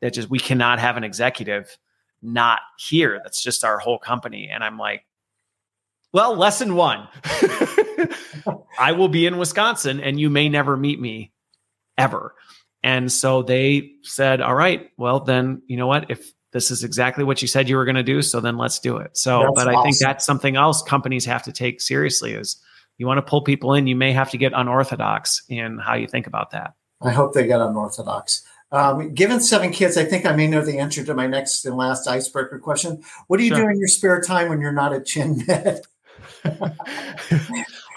That 0.00 0.14
just, 0.14 0.30
we 0.30 0.38
cannot 0.38 0.78
have 0.78 0.96
an 0.96 1.02
executive 1.02 1.76
not 2.22 2.60
here. 2.78 3.20
That's 3.22 3.42
just 3.42 3.64
our 3.64 3.78
whole 3.78 3.98
company. 3.98 4.48
And 4.48 4.62
I'm 4.62 4.78
like, 4.78 5.04
well, 6.12 6.36
lesson 6.36 6.76
one 6.76 7.08
I 8.78 8.92
will 8.92 9.08
be 9.08 9.26
in 9.26 9.38
Wisconsin 9.38 10.00
and 10.00 10.18
you 10.18 10.30
may 10.30 10.48
never 10.48 10.76
meet 10.76 11.00
me 11.00 11.32
ever. 11.98 12.34
And 12.82 13.10
so 13.10 13.42
they 13.42 13.90
said, 14.02 14.40
all 14.40 14.54
right, 14.54 14.88
well, 14.96 15.20
then, 15.20 15.62
you 15.66 15.76
know 15.76 15.88
what? 15.88 16.10
If 16.10 16.32
this 16.52 16.70
is 16.70 16.84
exactly 16.84 17.24
what 17.24 17.42
you 17.42 17.48
said 17.48 17.68
you 17.68 17.76
were 17.76 17.84
going 17.84 17.96
to 17.96 18.02
do, 18.04 18.22
so 18.22 18.40
then 18.40 18.56
let's 18.56 18.78
do 18.78 18.98
it. 18.98 19.16
So, 19.16 19.40
that's 19.40 19.64
but 19.64 19.74
I 19.74 19.82
think 19.82 19.98
that's 19.98 20.24
something 20.24 20.56
else 20.56 20.82
companies 20.82 21.24
have 21.24 21.42
to 21.44 21.52
take 21.52 21.80
seriously 21.80 22.32
is 22.32 22.60
you 23.00 23.06
want 23.06 23.18
to 23.18 23.22
pull 23.22 23.42
people 23.42 23.74
in, 23.74 23.86
you 23.86 23.96
may 23.96 24.12
have 24.12 24.30
to 24.30 24.38
get 24.38 24.52
unorthodox 24.54 25.42
in 25.48 25.78
how 25.78 25.94
you 25.94 26.06
think 26.06 26.26
about 26.26 26.50
that. 26.50 26.74
I 27.00 27.10
hope 27.10 27.32
they 27.32 27.46
get 27.46 27.60
unorthodox. 27.60 28.44
Um, 28.72 29.14
given 29.14 29.40
seven 29.40 29.72
kids, 29.72 29.96
I 29.96 30.04
think 30.04 30.26
I 30.26 30.32
may 30.32 30.46
know 30.46 30.62
the 30.62 30.78
answer 30.78 31.02
to 31.04 31.14
my 31.14 31.26
next 31.26 31.64
and 31.64 31.76
last 31.76 32.06
icebreaker 32.06 32.58
question. 32.58 33.02
What 33.26 33.38
do 33.38 33.44
you 33.44 33.50
sure. 33.50 33.64
do 33.64 33.70
in 33.70 33.78
your 33.78 33.88
spare 33.88 34.20
time 34.20 34.48
when 34.48 34.60
you're 34.60 34.70
not 34.70 34.92
at 34.92 35.06
ChenMed? 35.06 35.80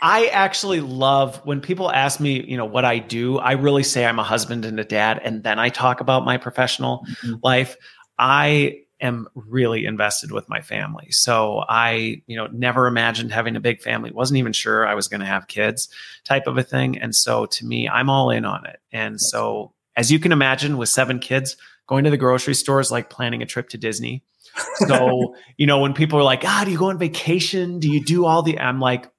I 0.02 0.28
actually 0.28 0.82
love 0.82 1.40
when 1.46 1.62
people 1.62 1.92
ask 1.92 2.20
me, 2.20 2.44
you 2.44 2.58
know, 2.58 2.66
what 2.66 2.86
I 2.86 3.00
do. 3.00 3.38
I 3.38 3.54
really 3.54 3.84
say 3.84 4.06
I'm 4.06 4.20
a 4.20 4.24
husband 4.24 4.66
and 4.66 4.80
a 4.80 4.84
dad, 4.84 5.22
and 5.24 5.44
then 5.44 5.60
I 5.60 5.70
talk 5.70 6.02
about 6.02 6.26
my 6.26 6.38
professional 6.38 7.06
mm-hmm. 7.24 7.36
life. 7.44 7.78
I 8.18 8.83
am 9.04 9.28
really 9.36 9.86
invested 9.86 10.32
with 10.32 10.50
my 10.50 10.62
family. 10.62 11.12
So 11.12 11.64
I, 11.68 12.22
you 12.26 12.36
know, 12.36 12.48
never 12.48 12.88
imagined 12.88 13.32
having 13.32 13.56
a 13.56 13.60
big 13.60 13.82
family. 13.82 14.12
wasn't 14.12 14.40
even 14.40 14.54
sure 14.54 14.88
I 14.88 14.96
was 14.96 15.08
going 15.08 15.20
to 15.20 15.28
have 15.28 15.48
kids 15.48 15.90
type 16.24 16.48
of 16.48 16.58
a 16.58 16.64
thing. 16.64 16.98
And 16.98 17.16
so 17.16 17.46
to 17.46 17.66
me, 17.66 17.88
I'm 17.88 18.10
all 18.10 18.32
in 18.32 18.46
on 18.46 18.66
it. 18.66 18.80
And 18.92 19.20
so 19.20 19.74
as 19.96 20.12
you 20.12 20.20
can 20.20 20.32
imagine 20.32 20.78
with 20.78 20.90
seven 20.90 21.20
kids, 21.20 21.58
going 21.86 22.06
to 22.06 22.10
the 22.10 22.18
grocery 22.18 22.56
store 22.56 22.80
is 22.80 22.92
like 22.92 23.10
planning 23.10 23.42
a 23.42 23.46
trip 23.46 23.70
to 23.70 23.78
Disney. 23.78 24.24
So, 24.88 25.36
you 25.58 25.68
know, 25.68 25.82
when 25.82 25.94
people 25.94 26.18
are 26.18 26.24
like, 26.24 26.44
"Ah, 26.46 26.64
do 26.66 26.72
you 26.72 26.78
go 26.78 26.90
on 26.90 26.98
vacation? 26.98 27.80
Do 27.80 27.90
you 27.90 28.04
do 28.04 28.26
all 28.26 28.42
the?" 28.42 28.60
I'm 28.60 28.80
like, 28.80 29.12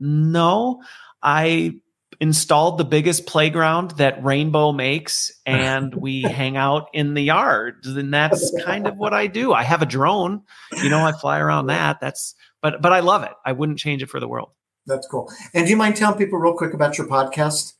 "No, 0.00 0.82
I 1.22 1.80
installed 2.20 2.76
the 2.76 2.84
biggest 2.84 3.26
playground 3.26 3.92
that 3.92 4.22
Rainbow 4.22 4.72
makes 4.72 5.32
and 5.46 5.94
we 6.00 6.22
hang 6.22 6.56
out 6.56 6.88
in 6.92 7.14
the 7.14 7.22
yard. 7.22 7.84
And 7.84 8.12
that's 8.12 8.54
kind 8.64 8.86
of 8.86 8.96
what 8.96 9.14
I 9.14 9.26
do. 9.26 9.52
I 9.52 9.62
have 9.62 9.82
a 9.82 9.86
drone, 9.86 10.42
you 10.82 10.90
know, 10.90 11.04
I 11.04 11.12
fly 11.12 11.38
around 11.38 11.66
that. 11.68 11.98
That's 12.00 12.34
but 12.62 12.82
but 12.82 12.92
I 12.92 13.00
love 13.00 13.22
it. 13.22 13.32
I 13.44 13.52
wouldn't 13.52 13.78
change 13.78 14.02
it 14.02 14.10
for 14.10 14.20
the 14.20 14.28
world. 14.28 14.50
That's 14.86 15.06
cool. 15.06 15.32
And 15.54 15.64
do 15.64 15.70
you 15.70 15.76
mind 15.76 15.96
telling 15.96 16.18
people 16.18 16.38
real 16.38 16.54
quick 16.54 16.74
about 16.74 16.98
your 16.98 17.06
podcast? 17.06 17.74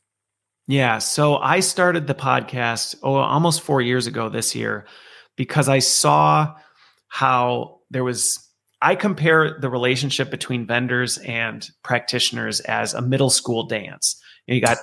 Yeah. 0.67 0.99
So 0.99 1.37
I 1.37 1.59
started 1.59 2.07
the 2.07 2.15
podcast 2.15 2.95
oh, 3.03 3.15
almost 3.15 3.61
four 3.61 3.81
years 3.81 4.07
ago 4.07 4.29
this 4.29 4.55
year 4.55 4.85
because 5.35 5.69
I 5.69 5.79
saw 5.79 6.55
how 7.07 7.79
there 7.89 8.03
was. 8.03 8.47
I 8.83 8.95
compare 8.95 9.59
the 9.59 9.69
relationship 9.69 10.31
between 10.31 10.65
vendors 10.65 11.19
and 11.19 11.69
practitioners 11.83 12.61
as 12.61 12.95
a 12.95 13.01
middle 13.01 13.29
school 13.29 13.67
dance. 13.67 14.19
You, 14.51 14.61
know, 14.61 14.69
you 14.69 14.75
got 14.75 14.77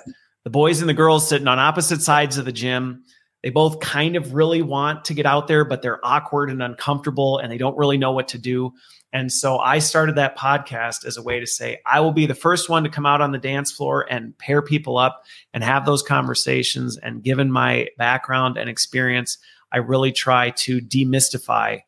the 0.44 0.50
boys 0.50 0.80
and 0.80 0.88
the 0.88 0.94
girls 0.94 1.28
sitting 1.28 1.48
on 1.48 1.58
opposite 1.58 2.02
sides 2.02 2.38
of 2.38 2.44
the 2.44 2.52
gym. 2.52 3.04
They 3.42 3.50
both 3.50 3.80
kind 3.80 4.16
of 4.16 4.34
really 4.34 4.62
want 4.62 5.04
to 5.06 5.14
get 5.14 5.26
out 5.26 5.46
there, 5.46 5.64
but 5.64 5.82
they're 5.82 6.04
awkward 6.04 6.50
and 6.50 6.62
uncomfortable 6.62 7.38
and 7.38 7.52
they 7.52 7.58
don't 7.58 7.76
really 7.76 7.98
know 7.98 8.12
what 8.12 8.28
to 8.28 8.38
do. 8.38 8.72
And 9.12 9.32
so 9.32 9.58
I 9.58 9.78
started 9.78 10.16
that 10.16 10.36
podcast 10.36 11.06
as 11.06 11.16
a 11.16 11.22
way 11.22 11.40
to 11.40 11.46
say, 11.46 11.80
I 11.86 12.00
will 12.00 12.12
be 12.12 12.26
the 12.26 12.34
first 12.34 12.68
one 12.68 12.82
to 12.82 12.90
come 12.90 13.06
out 13.06 13.20
on 13.20 13.32
the 13.32 13.38
dance 13.38 13.70
floor 13.70 14.06
and 14.10 14.36
pair 14.38 14.60
people 14.60 14.98
up 14.98 15.24
and 15.54 15.62
have 15.62 15.86
those 15.86 16.02
conversations. 16.02 16.98
And 16.98 17.22
given 17.22 17.50
my 17.50 17.88
background 17.96 18.58
and 18.58 18.68
experience, 18.68 19.38
I 19.72 19.78
really 19.78 20.12
try 20.12 20.50
to 20.50 20.80
demystify 20.80 21.82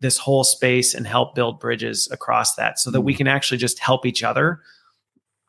this 0.00 0.18
whole 0.18 0.44
space 0.44 0.94
and 0.94 1.06
help 1.06 1.34
build 1.34 1.60
bridges 1.60 2.08
across 2.10 2.54
that 2.56 2.78
so 2.78 2.90
that 2.90 3.00
we 3.00 3.12
hmm. 3.12 3.18
can 3.18 3.28
actually 3.28 3.58
just 3.58 3.78
help 3.78 4.04
each 4.04 4.22
other 4.22 4.60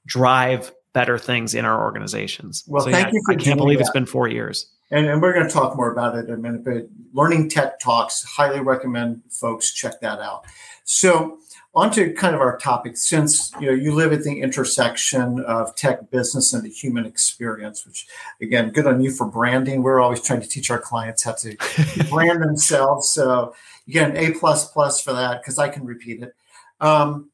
drive 0.06 0.72
better 0.94 1.18
things 1.18 1.54
in 1.54 1.66
our 1.66 1.84
organizations. 1.84 2.64
Well, 2.68 2.84
so, 2.84 2.92
thank 2.92 3.08
yeah, 3.08 3.14
you 3.14 3.22
for 3.26 3.34
I 3.34 3.36
can't 3.36 3.58
believe 3.58 3.80
that. 3.80 3.84
it's 3.84 3.92
been 3.92 4.06
four 4.06 4.28
years. 4.28 4.68
And, 4.90 5.06
and 5.06 5.22
we're 5.22 5.34
going 5.34 5.48
to 5.48 5.54
talk 5.54 5.76
more 5.76 5.92
about 5.92 6.18
it 6.18 6.28
in 6.28 6.34
a 6.34 6.38
minute, 6.38 6.64
but 6.64 6.88
Learning 7.14 7.50
Tech 7.50 7.80
Talks, 7.80 8.24
highly 8.24 8.62
recommend 8.62 9.22
folks 9.30 9.74
check 9.74 10.00
that 10.02 10.20
out. 10.20 10.46
So, 10.86 11.40
on 11.76 11.92
to 11.92 12.12
kind 12.14 12.34
of 12.34 12.42
our 12.42 12.58
topic, 12.58 12.98
since 12.98 13.52
you 13.60 13.68
know 13.68 13.74
you 13.74 13.94
live 13.94 14.12
at 14.12 14.24
the 14.24 14.42
intersection 14.42 15.42
of 15.42 15.76
tech 15.76 16.10
business 16.10 16.52
and 16.52 16.64
the 16.64 16.70
human 16.70 17.06
experience, 17.06 17.86
which 17.86 18.08
again, 18.42 18.72
good 18.72 18.88
on 18.88 19.00
you 19.00 19.12
for 19.12 19.28
branding. 19.28 19.84
We're 19.84 20.00
always 20.00 20.22
trying 20.22 20.42
to 20.42 20.48
teach 20.48 20.72
our 20.72 20.80
clients 20.80 21.24
how 21.24 21.34
to 21.34 21.56
brand 22.10 22.42
themselves. 22.42 23.10
So 23.10 23.54
again, 23.88 24.18
A 24.18 24.32
plus 24.32 24.72
plus 24.72 25.02
for 25.02 25.14
that 25.14 25.42
because 25.42 25.60
I 25.60 25.70
can 25.70 25.86
repeat 25.86 26.24
it. 26.24 26.36
Um, 26.80 27.30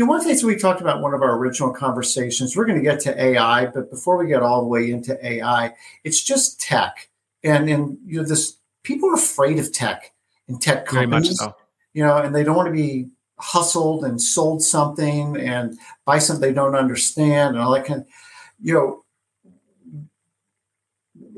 you 0.00 0.06
know, 0.06 0.12
one 0.12 0.18
of 0.18 0.24
the 0.24 0.30
things 0.30 0.42
we 0.42 0.56
talked 0.56 0.80
about 0.80 0.96
in 0.96 1.02
one 1.02 1.12
of 1.12 1.20
our 1.20 1.36
original 1.36 1.74
conversations, 1.74 2.56
we're 2.56 2.64
going 2.64 2.78
to 2.78 2.82
get 2.82 3.00
to 3.00 3.22
AI, 3.22 3.66
but 3.66 3.90
before 3.90 4.16
we 4.16 4.28
get 4.28 4.42
all 4.42 4.62
the 4.62 4.66
way 4.66 4.90
into 4.90 5.14
AI, 5.22 5.74
it's 6.04 6.22
just 6.22 6.58
tech. 6.58 7.10
And 7.44 7.68
and 7.68 7.98
you 8.06 8.16
know, 8.16 8.26
this 8.26 8.56
people 8.82 9.10
are 9.10 9.14
afraid 9.16 9.58
of 9.58 9.72
tech 9.72 10.14
and 10.48 10.58
tech 10.58 10.90
Very 10.90 11.06
much 11.06 11.24
companies. 11.24 11.38
so. 11.38 11.54
You 11.92 12.04
know, 12.04 12.16
and 12.16 12.34
they 12.34 12.42
don't 12.42 12.56
want 12.56 12.68
to 12.68 12.72
be 12.72 13.10
hustled 13.38 14.04
and 14.04 14.22
sold 14.22 14.62
something 14.62 15.36
and 15.36 15.78
buy 16.06 16.16
something 16.16 16.48
they 16.48 16.54
don't 16.54 16.74
understand 16.74 17.56
and 17.56 17.62
all 17.62 17.72
that 17.72 17.84
kind 17.84 18.00
of, 18.00 18.06
you 18.58 18.72
know, 18.72 19.04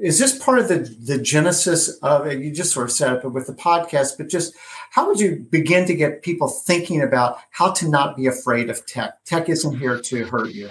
is 0.03 0.19
this 0.19 0.37
part 0.37 0.59
of 0.59 0.69
the 0.69 0.79
the 1.01 1.17
genesis 1.17 1.89
of 1.99 2.27
it? 2.27 2.41
You 2.41 2.53
just 2.53 2.73
sort 2.73 2.87
of 2.87 2.93
set 2.93 3.13
up 3.13 3.25
it 3.25 3.29
with 3.29 3.47
the 3.47 3.55
podcast, 3.55 4.19
but 4.19 4.29
just 4.29 4.53
how 4.91 5.07
would 5.07 5.21
you 5.21 5.47
begin 5.51 5.87
to 5.87 5.95
get 5.95 6.23
people 6.23 6.49
thinking 6.49 7.01
about 7.01 7.39
how 7.51 7.71
to 7.73 7.89
not 7.89 8.17
be 8.17 8.27
afraid 8.27 8.69
of 8.69 8.85
tech? 8.85 9.25
Tech 9.25 9.49
isn't 9.49 9.79
here 9.79 10.01
to 10.01 10.25
hurt 10.25 10.51
you. 10.51 10.69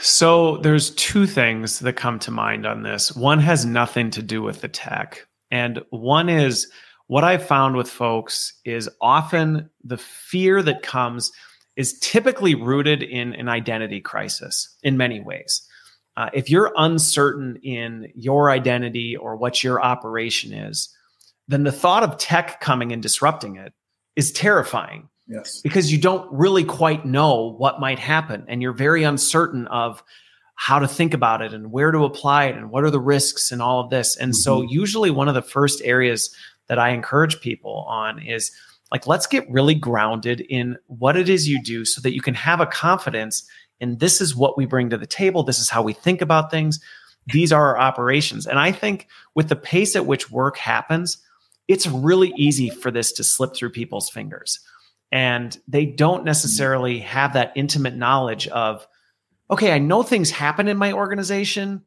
So 0.00 0.58
there's 0.58 0.94
two 0.94 1.26
things 1.26 1.80
that 1.80 1.94
come 1.94 2.18
to 2.20 2.30
mind 2.30 2.66
on 2.66 2.82
this. 2.82 3.16
One 3.16 3.40
has 3.40 3.66
nothing 3.66 4.10
to 4.10 4.22
do 4.22 4.42
with 4.42 4.60
the 4.60 4.68
tech, 4.68 5.26
and 5.50 5.82
one 5.90 6.28
is 6.28 6.68
what 7.08 7.24
I 7.24 7.36
found 7.36 7.76
with 7.76 7.90
folks 7.90 8.54
is 8.64 8.88
often 9.00 9.68
the 9.82 9.98
fear 9.98 10.62
that 10.62 10.82
comes 10.82 11.32
is 11.76 11.98
typically 11.98 12.54
rooted 12.54 13.02
in 13.02 13.34
an 13.34 13.48
identity 13.48 14.00
crisis 14.00 14.76
in 14.84 14.96
many 14.96 15.20
ways. 15.20 15.68
Uh, 16.16 16.30
if 16.32 16.48
you're 16.48 16.72
uncertain 16.76 17.56
in 17.62 18.12
your 18.14 18.50
identity 18.50 19.16
or 19.16 19.36
what 19.36 19.64
your 19.64 19.82
operation 19.82 20.52
is, 20.52 20.88
then 21.48 21.64
the 21.64 21.72
thought 21.72 22.02
of 22.02 22.16
tech 22.18 22.60
coming 22.60 22.92
and 22.92 23.02
disrupting 23.02 23.56
it 23.56 23.72
is 24.16 24.32
terrifying 24.32 25.08
Yes. 25.26 25.60
because 25.62 25.90
you 25.90 25.98
don't 25.98 26.30
really 26.30 26.64
quite 26.64 27.06
know 27.06 27.54
what 27.56 27.80
might 27.80 27.98
happen 27.98 28.44
and 28.46 28.60
you're 28.60 28.72
very 28.72 29.04
uncertain 29.04 29.66
of 29.68 30.02
how 30.56 30.78
to 30.78 30.86
think 30.86 31.14
about 31.14 31.42
it 31.42 31.52
and 31.52 31.72
where 31.72 31.90
to 31.90 32.04
apply 32.04 32.44
it 32.44 32.56
and 32.56 32.70
what 32.70 32.84
are 32.84 32.90
the 32.90 33.00
risks 33.00 33.50
and 33.50 33.60
all 33.60 33.80
of 33.80 33.90
this. 33.90 34.16
And 34.16 34.36
so 34.36 34.62
usually 34.62 35.10
one 35.10 35.26
of 35.28 35.34
the 35.34 35.42
first 35.42 35.80
areas 35.82 36.34
that 36.68 36.78
I 36.78 36.90
encourage 36.90 37.40
people 37.40 37.84
on 37.88 38.22
is 38.22 38.52
like 38.92 39.06
let's 39.06 39.26
get 39.26 39.50
really 39.50 39.74
grounded 39.74 40.42
in 40.42 40.76
what 40.86 41.16
it 41.16 41.28
is 41.28 41.48
you 41.48 41.60
do 41.62 41.84
so 41.84 42.00
that 42.02 42.14
you 42.14 42.20
can 42.20 42.34
have 42.34 42.60
a 42.60 42.66
confidence 42.66 43.48
in 43.80 43.98
this 43.98 44.20
is 44.20 44.36
what 44.36 44.56
we 44.56 44.66
bring 44.66 44.90
to 44.90 44.98
the 44.98 45.06
table, 45.06 45.42
this 45.42 45.58
is 45.58 45.70
how 45.70 45.82
we 45.82 45.92
think 45.92 46.22
about 46.22 46.50
things. 46.50 46.80
These 47.26 47.52
are 47.52 47.68
our 47.68 47.78
operations. 47.78 48.46
And 48.46 48.58
I 48.58 48.72
think 48.72 49.08
with 49.34 49.48
the 49.48 49.56
pace 49.56 49.96
at 49.96 50.06
which 50.06 50.30
work 50.30 50.56
happens, 50.58 51.18
it's 51.68 51.86
really 51.86 52.32
easy 52.36 52.70
for 52.70 52.90
this 52.90 53.12
to 53.12 53.24
slip 53.24 53.54
through 53.54 53.70
people's 53.70 54.10
fingers. 54.10 54.60
And 55.10 55.56
they 55.66 55.86
don't 55.86 56.18
mm-hmm. 56.18 56.26
necessarily 56.26 56.98
have 57.00 57.32
that 57.34 57.52
intimate 57.54 57.94
knowledge 57.94 58.48
of 58.48 58.86
okay 59.50 59.72
i 59.72 59.78
know 59.78 60.02
things 60.02 60.30
happen 60.30 60.68
in 60.68 60.76
my 60.78 60.92
organization 60.92 61.82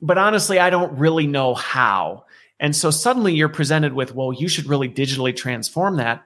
but 0.00 0.18
honestly 0.18 0.60
i 0.60 0.70
don't 0.70 0.96
really 0.98 1.26
know 1.26 1.54
how. 1.54 2.24
And 2.60 2.76
so 2.76 2.92
suddenly 2.92 3.34
you're 3.34 3.48
presented 3.48 3.92
with 3.92 4.14
well 4.14 4.32
you 4.32 4.48
should 4.48 4.66
really 4.66 4.88
digitally 4.88 5.34
transform 5.34 5.96
that 5.96 6.24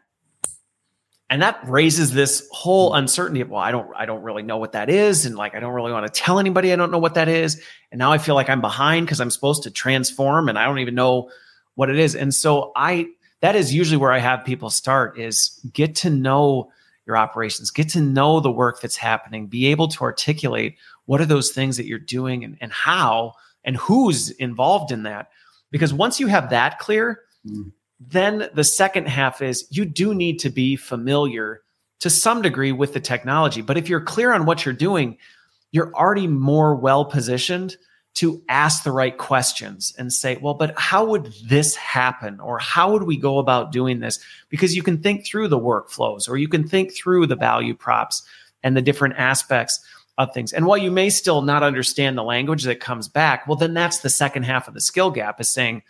and 1.29 1.43
that 1.43 1.59
raises 1.69 2.13
this 2.13 2.49
whole 2.53 2.95
uncertainty 2.95 3.41
of 3.41 3.51
well 3.51 3.61
i 3.61 3.71
don't 3.71 3.89
i 3.97 4.07
don't 4.07 4.23
really 4.23 4.43
know 4.43 4.57
what 4.57 4.73
that 4.73 4.89
is 4.89 5.27
and 5.27 5.37
like 5.37 5.55
i 5.55 5.61
don't 5.61 5.75
really 5.75 5.93
want 5.93 6.07
to 6.07 6.21
tell 6.21 6.39
anybody 6.39 6.73
i 6.73 6.77
don't 6.77 6.91
know 6.91 6.99
what 6.99 7.15
that 7.15 7.29
is 7.29 7.61
and 7.91 7.99
now 7.99 8.13
i 8.13 8.19
feel 8.19 8.35
like 8.35 8.49
i'm 8.49 8.61
behind 8.61 9.07
because 9.07 9.21
i'm 9.21 9.31
supposed 9.31 9.63
to 9.63 9.71
transform 9.71 10.49
and 10.49 10.59
i 10.59 10.65
don't 10.65 10.79
even 10.79 10.95
know 10.95 11.31
what 11.75 11.91
it 11.91 11.99
is 11.99 12.15
and 12.15 12.35
so 12.35 12.73
i 12.77 13.07
that 13.41 13.57
is 13.57 13.75
usually 13.75 13.97
where 13.97 14.13
I 14.13 14.19
have 14.19 14.45
people 14.45 14.71
start 14.71 15.19
is 15.19 15.61
get 15.73 15.95
to 15.97 16.11
know 16.11 16.71
your 17.07 17.17
operations, 17.17 17.71
get 17.71 17.89
to 17.91 18.01
know 18.01 18.41
the 18.41 18.51
work 18.51 18.81
that's 18.81 18.97
happening, 18.97 19.47
be 19.47 19.67
able 19.67 19.89
to 19.89 20.03
articulate 20.03 20.77
what 21.05 21.21
are 21.21 21.27
those 21.27 21.53
things 21.53 21.77
that 21.77 21.87
you're 21.87 21.99
doing 21.99 22.43
and, 22.43 22.57
and 22.61 22.73
how 22.73 23.35
and 23.65 23.77
who's 23.77 24.31
involved 24.31 24.91
in 24.91 25.05
that. 25.05 25.31
Because 25.71 25.93
once 25.93 26.19
you 26.19 26.27
have 26.27 26.51
that 26.51 26.79
clear, 26.79 27.21
Mm. 27.47 27.73
Then 28.01 28.49
the 28.55 28.65
second 28.65 29.09
half 29.09 29.41
is 29.41 29.67
you 29.71 29.85
do 29.85 30.15
need 30.15 30.39
to 30.41 30.51
be 30.51 30.77
familiar 30.77 31.63
to 32.01 32.11
some 32.11 32.43
degree 32.43 32.73
with 32.73 32.93
the 32.93 33.01
technology. 33.01 33.63
But 33.63 33.79
if 33.79 33.89
you're 33.89 34.01
clear 34.01 34.33
on 34.33 34.45
what 34.45 34.65
you're 34.65 34.75
doing, 34.75 35.17
you're 35.73 35.95
already 35.95 36.27
more 36.27 36.75
well 36.75 37.05
positioned 37.05 37.77
to 38.15 38.43
ask 38.49 38.83
the 38.83 38.93
right 38.93 39.19
questions 39.19 39.95
and 39.99 40.11
say, 40.11 40.39
well, 40.39 40.55
but 40.55 40.79
how 40.79 41.05
would 41.05 41.35
this 41.45 41.77
happen? 41.77 42.41
Or 42.41 42.59
how 42.59 42.91
would 42.93 43.03
we 43.03 43.19
go 43.19 43.39
about 43.39 43.73
doing 43.73 44.01
this? 44.01 44.19
Because 44.49 44.75
you 44.75 44.83
can 44.83 45.03
think 45.03 45.27
through 45.27 45.49
the 45.49 45.59
workflows 45.59 46.29
or 46.29 46.39
you 46.39 46.49
can 46.49 46.67
think 46.67 46.95
through 46.95 47.27
the 47.27 47.37
value 47.37 47.75
props 47.75 48.23
and 48.63 48.75
the 48.75 48.83
different 48.83 49.17
aspects 49.19 49.85
of 50.17 50.33
things. 50.33 50.55
And 50.55 50.65
while 50.65 50.79
you 50.79 50.91
may 50.91 51.11
still 51.11 51.43
not 51.43 51.63
understand 51.63 52.17
the 52.17 52.23
language 52.23 52.65
that 52.65 52.81
comes 52.81 53.07
back, 53.07 53.47
well, 53.47 53.57
then 53.57 53.75
that's 53.75 53.99
the 53.99 54.09
second 54.09 54.45
half 54.45 54.67
of 54.67 54.73
the 54.73 54.81
skill 54.81 55.11
gap 55.11 55.39
is 55.39 55.51
saying, 55.51 55.83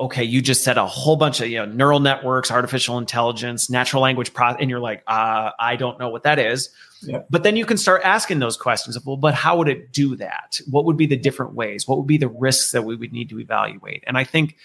okay, 0.00 0.24
you 0.24 0.42
just 0.42 0.64
said 0.64 0.78
a 0.78 0.86
whole 0.86 1.16
bunch 1.16 1.40
of 1.40 1.48
you 1.48 1.58
know 1.58 1.66
neural 1.66 2.00
networks, 2.00 2.50
artificial 2.50 2.98
intelligence, 2.98 3.70
natural 3.70 4.02
language 4.02 4.34
pro, 4.34 4.48
and 4.48 4.68
you're 4.68 4.80
like, 4.80 5.02
uh, 5.06 5.50
I 5.58 5.76
don't 5.76 5.98
know 5.98 6.08
what 6.08 6.24
that 6.24 6.38
is. 6.38 6.70
Yeah. 7.02 7.22
But 7.30 7.42
then 7.42 7.56
you 7.56 7.66
can 7.66 7.76
start 7.76 8.02
asking 8.04 8.38
those 8.38 8.56
questions 8.56 8.96
of, 8.96 9.04
well, 9.04 9.16
but 9.16 9.34
how 9.34 9.56
would 9.58 9.68
it 9.68 9.92
do 9.92 10.16
that? 10.16 10.60
What 10.70 10.84
would 10.84 10.96
be 10.96 11.06
the 11.06 11.16
different 11.16 11.54
ways? 11.54 11.86
What 11.86 11.98
would 11.98 12.06
be 12.06 12.18
the 12.18 12.28
risks 12.28 12.72
that 12.72 12.82
we 12.82 12.94
would 12.94 13.12
need 13.12 13.28
to 13.30 13.40
evaluate? 13.40 14.04
And 14.06 14.16
I 14.16 14.24
think 14.24 14.56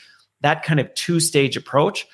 that 0.42 0.64
kind 0.64 0.80
of 0.80 0.94
two 0.94 1.20
stage 1.20 1.58
approach, 1.58 2.08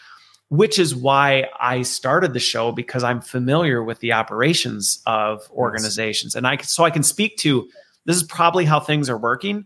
which 0.49 0.79
is 0.79 0.95
why 0.95 1.49
I 1.59 1.81
started 1.81 2.33
the 2.33 2.39
show 2.39 2.71
because 2.71 3.03
I'm 3.03 3.19
familiar 3.21 3.83
with 3.83 3.99
the 3.99 4.13
operations 4.13 5.01
of 5.05 5.49
organizations, 5.51 6.35
and 6.35 6.47
I 6.47 6.57
so 6.57 6.83
I 6.83 6.89
can 6.89 7.03
speak 7.03 7.37
to 7.37 7.69
this 8.05 8.17
is 8.17 8.23
probably 8.23 8.65
how 8.65 8.79
things 8.79 9.09
are 9.09 9.17
working 9.17 9.65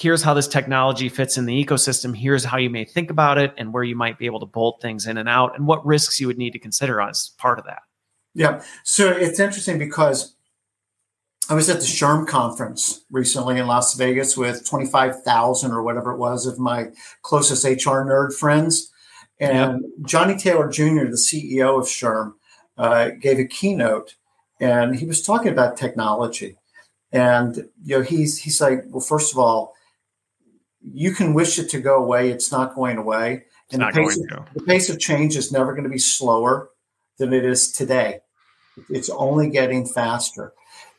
here's 0.00 0.22
how 0.22 0.34
this 0.34 0.48
technology 0.48 1.08
fits 1.08 1.36
in 1.36 1.46
the 1.46 1.64
ecosystem. 1.64 2.16
Here's 2.16 2.44
how 2.44 2.56
you 2.56 2.70
may 2.70 2.84
think 2.84 3.10
about 3.10 3.38
it 3.38 3.52
and 3.58 3.72
where 3.72 3.84
you 3.84 3.94
might 3.94 4.18
be 4.18 4.26
able 4.26 4.40
to 4.40 4.46
bolt 4.46 4.80
things 4.80 5.06
in 5.06 5.18
and 5.18 5.28
out 5.28 5.56
and 5.56 5.66
what 5.66 5.84
risks 5.84 6.20
you 6.20 6.26
would 6.26 6.38
need 6.38 6.52
to 6.52 6.58
consider 6.58 7.00
as 7.00 7.30
part 7.38 7.58
of 7.58 7.66
that. 7.66 7.82
Yeah. 8.34 8.62
So 8.84 9.10
it's 9.10 9.40
interesting 9.40 9.78
because 9.78 10.34
I 11.48 11.54
was 11.54 11.68
at 11.68 11.78
the 11.78 11.84
SHRM 11.84 12.26
conference 12.28 13.04
recently 13.10 13.58
in 13.58 13.66
Las 13.66 13.94
Vegas 13.94 14.36
with 14.36 14.66
25,000 14.68 15.72
or 15.72 15.82
whatever 15.82 16.12
it 16.12 16.18
was 16.18 16.46
of 16.46 16.58
my 16.58 16.86
closest 17.22 17.64
HR 17.64 18.02
nerd 18.02 18.32
friends. 18.32 18.90
And 19.40 19.84
Johnny 20.04 20.36
Taylor 20.36 20.68
Jr., 20.68 21.06
the 21.06 21.16
CEO 21.16 21.78
of 21.78 21.86
SHRM, 21.86 22.34
uh, 22.78 23.10
gave 23.20 23.38
a 23.38 23.44
keynote 23.44 24.16
and 24.60 24.96
he 24.96 25.06
was 25.06 25.22
talking 25.22 25.50
about 25.50 25.76
technology. 25.76 26.56
And 27.12 27.68
you 27.82 27.98
know, 27.98 28.02
he's 28.02 28.38
he's 28.38 28.60
like, 28.60 28.84
well, 28.88 29.00
first 29.00 29.32
of 29.32 29.38
all, 29.38 29.74
you 30.82 31.12
can 31.12 31.34
wish 31.34 31.58
it 31.58 31.68
to 31.70 31.80
go 31.80 31.96
away. 31.96 32.30
It's 32.30 32.50
not 32.50 32.74
going 32.74 32.96
away. 32.96 33.44
And 33.72 33.82
the 33.82 33.90
pace, 33.92 34.18
of, 34.18 34.54
the 34.54 34.62
pace 34.62 34.90
of 34.90 34.98
change 34.98 35.36
is 35.36 35.52
never 35.52 35.72
going 35.72 35.84
to 35.84 35.90
be 35.90 35.98
slower 35.98 36.70
than 37.18 37.32
it 37.32 37.44
is 37.44 37.70
today. 37.70 38.20
It's 38.88 39.10
only 39.10 39.50
getting 39.50 39.86
faster. 39.86 40.52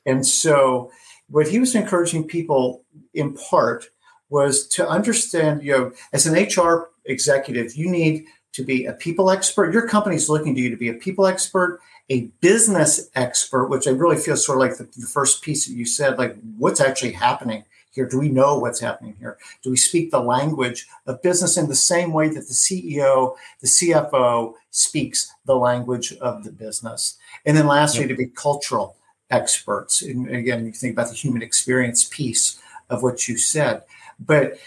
And 0.05 0.25
so, 0.25 0.91
what 1.29 1.47
he 1.47 1.59
was 1.59 1.75
encouraging 1.75 2.27
people 2.27 2.83
in 3.13 3.33
part 3.33 3.89
was 4.29 4.67
to 4.67 4.87
understand, 4.87 5.63
you 5.63 5.71
know, 5.71 5.91
as 6.13 6.25
an 6.25 6.35
HR 6.35 6.89
executive, 7.05 7.75
you 7.75 7.89
need 7.89 8.25
to 8.53 8.63
be 8.63 8.85
a 8.85 8.93
people 8.93 9.29
expert. 9.29 9.73
Your 9.73 9.87
company's 9.87 10.29
looking 10.29 10.55
to 10.55 10.61
you 10.61 10.69
to 10.69 10.77
be 10.77 10.89
a 10.89 10.93
people 10.93 11.25
expert, 11.25 11.79
a 12.09 12.23
business 12.41 13.09
expert, 13.15 13.67
which 13.67 13.87
I 13.87 13.91
really 13.91 14.17
feel 14.17 14.37
sort 14.37 14.57
of 14.57 14.61
like 14.61 14.77
the, 14.77 14.99
the 14.99 15.07
first 15.07 15.41
piece 15.41 15.67
that 15.67 15.73
you 15.73 15.85
said, 15.85 16.17
like 16.17 16.37
what's 16.57 16.81
actually 16.81 17.13
happening 17.13 17.63
here? 17.91 18.07
Do 18.07 18.19
we 18.19 18.29
know 18.29 18.57
what's 18.57 18.79
happening 18.79 19.15
here? 19.19 19.37
Do 19.61 19.69
we 19.69 19.77
speak 19.77 20.11
the 20.11 20.19
language 20.19 20.87
of 21.05 21.21
business 21.21 21.57
in 21.57 21.67
the 21.67 21.75
same 21.75 22.13
way 22.13 22.29
that 22.29 22.47
the 22.47 22.53
CEO, 22.53 23.35
the 23.59 23.67
CFO 23.67 24.53
speaks 24.71 25.33
the 25.45 25.55
language 25.55 26.13
of 26.13 26.43
the 26.43 26.51
business? 26.51 27.17
And 27.45 27.55
then 27.55 27.67
lastly, 27.67 28.07
to 28.07 28.15
be 28.15 28.27
cultural 28.27 28.95
experts. 29.29 30.01
And 30.01 30.29
again, 30.29 30.65
you 30.65 30.71
think 30.71 30.93
about 30.93 31.09
the 31.09 31.15
human 31.15 31.41
experience 31.41 32.03
piece 32.03 32.59
of 32.89 33.03
what 33.03 33.27
you 33.27 33.37
said. 33.37 33.83
But 34.19 34.57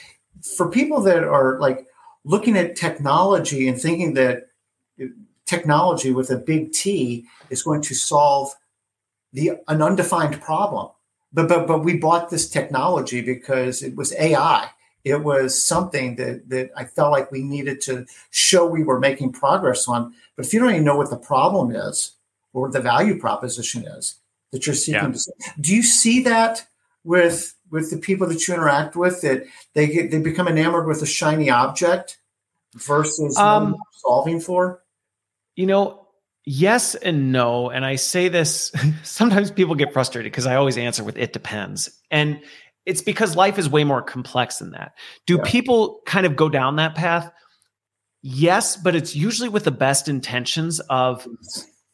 for 0.57 0.71
people 0.71 1.00
that 1.02 1.25
are 1.25 1.59
like 1.61 1.87
looking 2.25 2.57
at 2.57 2.76
technology 2.76 3.69
and 3.69 3.81
thinking 3.81 4.14
that 4.14 4.49
technology 5.47 6.11
with 6.11 6.31
a 6.31 6.37
big 6.37 6.73
T 6.73 7.26
is 7.50 7.62
going 7.62 7.83
to 7.83 7.95
solve 7.95 8.54
the 9.33 9.52
an 9.69 9.83
undefined 9.83 10.40
problem. 10.40 10.90
But 11.35 11.49
but 11.49 11.67
but 11.67 11.85
we 11.85 11.99
bought 11.99 12.31
this 12.31 12.49
technology 12.49 13.21
because 13.21 13.83
it 13.83 13.97
was 13.97 14.14
AI. 14.14 14.71
It 15.03 15.23
was 15.23 15.61
something 15.62 16.17
that 16.17 16.49
that 16.49 16.71
I 16.76 16.85
felt 16.85 17.12
like 17.12 17.31
we 17.31 17.43
needed 17.43 17.81
to 17.83 18.07
show 18.31 18.64
we 18.64 18.85
were 18.85 19.00
making 19.00 19.33
progress 19.33 19.87
on. 19.88 20.14
But 20.37 20.47
if 20.47 20.55
you 20.55 20.61
don't 20.61 20.71
even 20.71 20.85
know 20.85 20.97
what 20.97 21.11
the 21.11 21.17
problem 21.17 21.75
is 21.75 22.12
or 22.53 22.62
what 22.62 22.73
the 22.73 22.81
value 22.81 23.19
proposition 23.19 23.85
is 23.87 24.14
that 24.53 24.67
you're 24.67 24.75
seeking 24.75 25.03
Yeah. 25.03 25.12
to 25.12 25.33
do 25.61 25.75
you 25.75 25.83
see 25.83 26.23
that 26.23 26.67
with 27.03 27.55
with 27.71 27.91
the 27.91 27.99
people 27.99 28.29
that 28.29 28.47
you 28.47 28.55
interact 28.55 28.95
with 28.95 29.21
that 29.23 29.45
they 29.75 29.88
get 29.88 30.11
they 30.12 30.21
become 30.21 30.47
enamored 30.47 30.87
with 30.87 31.03
a 31.03 31.07
shiny 31.07 31.50
object 31.50 32.19
versus 32.76 33.37
Um, 33.37 33.75
um, 33.75 33.76
solving 33.93 34.41
for? 34.41 34.83
You 35.57 35.67
know, 35.67 36.03
yes 36.44 36.94
and 36.94 37.32
no. 37.32 37.70
And 37.70 37.84
I 37.84 37.96
say 37.96 38.28
this 38.28 38.72
sometimes 39.02 39.50
people 39.50 39.74
get 39.74 39.92
frustrated 39.92 40.30
because 40.32 40.46
I 40.46 40.56
always 40.56 40.76
answer 40.78 41.04
with 41.04 41.16
it 41.16 41.32
depends. 41.32 41.90
And 42.10 42.40
it's 42.86 43.02
because 43.02 43.34
life 43.34 43.58
is 43.58 43.68
way 43.68 43.84
more 43.84 44.02
complex 44.02 44.58
than 44.58 44.72
that. 44.72 44.94
Do 45.26 45.36
Yeah. 45.36 45.44
people 45.44 46.00
kind 46.06 46.26
of 46.26 46.36
go 46.36 46.48
down 46.48 46.76
that 46.76 46.94
path? 46.94 47.30
Yes, 48.22 48.76
but 48.76 48.94
it's 48.94 49.14
usually 49.14 49.48
with 49.48 49.64
the 49.64 49.70
best 49.70 50.08
intentions 50.08 50.80
of 50.90 51.26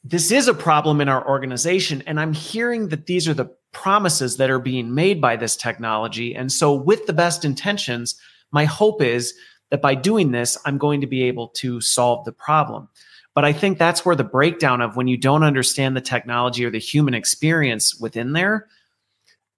this 0.04 0.30
is 0.30 0.48
a 0.48 0.54
problem 0.54 1.00
in 1.00 1.08
our 1.08 1.28
organization. 1.28 2.02
And 2.06 2.18
I'm 2.18 2.32
hearing 2.32 2.88
that 2.88 3.06
these 3.06 3.28
are 3.28 3.34
the 3.34 3.50
promises 3.72 4.36
that 4.38 4.50
are 4.50 4.58
being 4.58 4.94
made 4.94 5.20
by 5.20 5.36
this 5.36 5.56
technology. 5.56 6.34
And 6.34 6.50
so, 6.50 6.72
with 6.72 7.06
the 7.06 7.12
best 7.12 7.44
intentions, 7.44 8.16
my 8.52 8.64
hope 8.64 9.02
is 9.02 9.34
that 9.70 9.82
by 9.82 9.94
doing 9.94 10.32
this, 10.32 10.56
I'm 10.64 10.78
going 10.78 11.00
to 11.00 11.06
be 11.06 11.22
able 11.24 11.48
to 11.48 11.80
solve 11.80 12.24
the 12.24 12.32
problem. 12.32 12.88
But 13.34 13.44
I 13.44 13.52
think 13.52 13.78
that's 13.78 14.04
where 14.04 14.16
the 14.16 14.24
breakdown 14.24 14.80
of 14.80 14.96
when 14.96 15.06
you 15.08 15.16
don't 15.16 15.44
understand 15.44 15.96
the 15.96 16.00
technology 16.00 16.64
or 16.64 16.70
the 16.70 16.78
human 16.78 17.14
experience 17.14 17.98
within 17.98 18.32
there, 18.32 18.66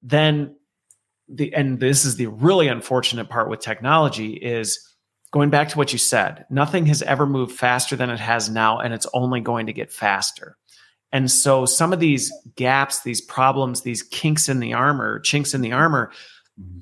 then 0.02 0.55
the 1.29 1.55
and 1.55 1.81
this 1.81 2.05
is 2.05 2.17
the 2.17 2.26
really 2.26 2.69
unfortunate 2.69 3.29
part 3.31 3.49
with 3.49 3.61
technology 3.61 4.35
is 4.35 4.87
going 5.31 5.50
back 5.50 5.71
to 5.71 5.79
what 5.79 5.93
you 5.93 5.99
said. 5.99 6.45
Nothing 6.50 6.87
has 6.87 7.02
ever 7.02 7.26
moved 7.26 7.52
faster 7.57 7.96
than 7.96 8.11
it 8.11 8.20
has 8.20 8.51
now, 8.51 8.79
and 8.79 8.92
it's 8.92 9.07
only 9.14 9.40
going 9.40 9.66
to 9.66 9.73
get 9.73 9.90
faster. 9.90 10.59
And 11.11 11.31
so 11.31 11.66
some 11.66 11.92
of 11.92 12.01
these 12.01 12.33
gaps, 12.57 13.03
these 13.03 13.20
problems, 13.20 13.83
these 13.83 14.03
kinks 14.03 14.49
in 14.49 14.61
the 14.61 14.73
armor, 14.73 15.20
chinks 15.20 15.55
in 15.55 15.61
the 15.61 15.73
armor, 15.73 16.11
mm-hmm. 16.61 16.81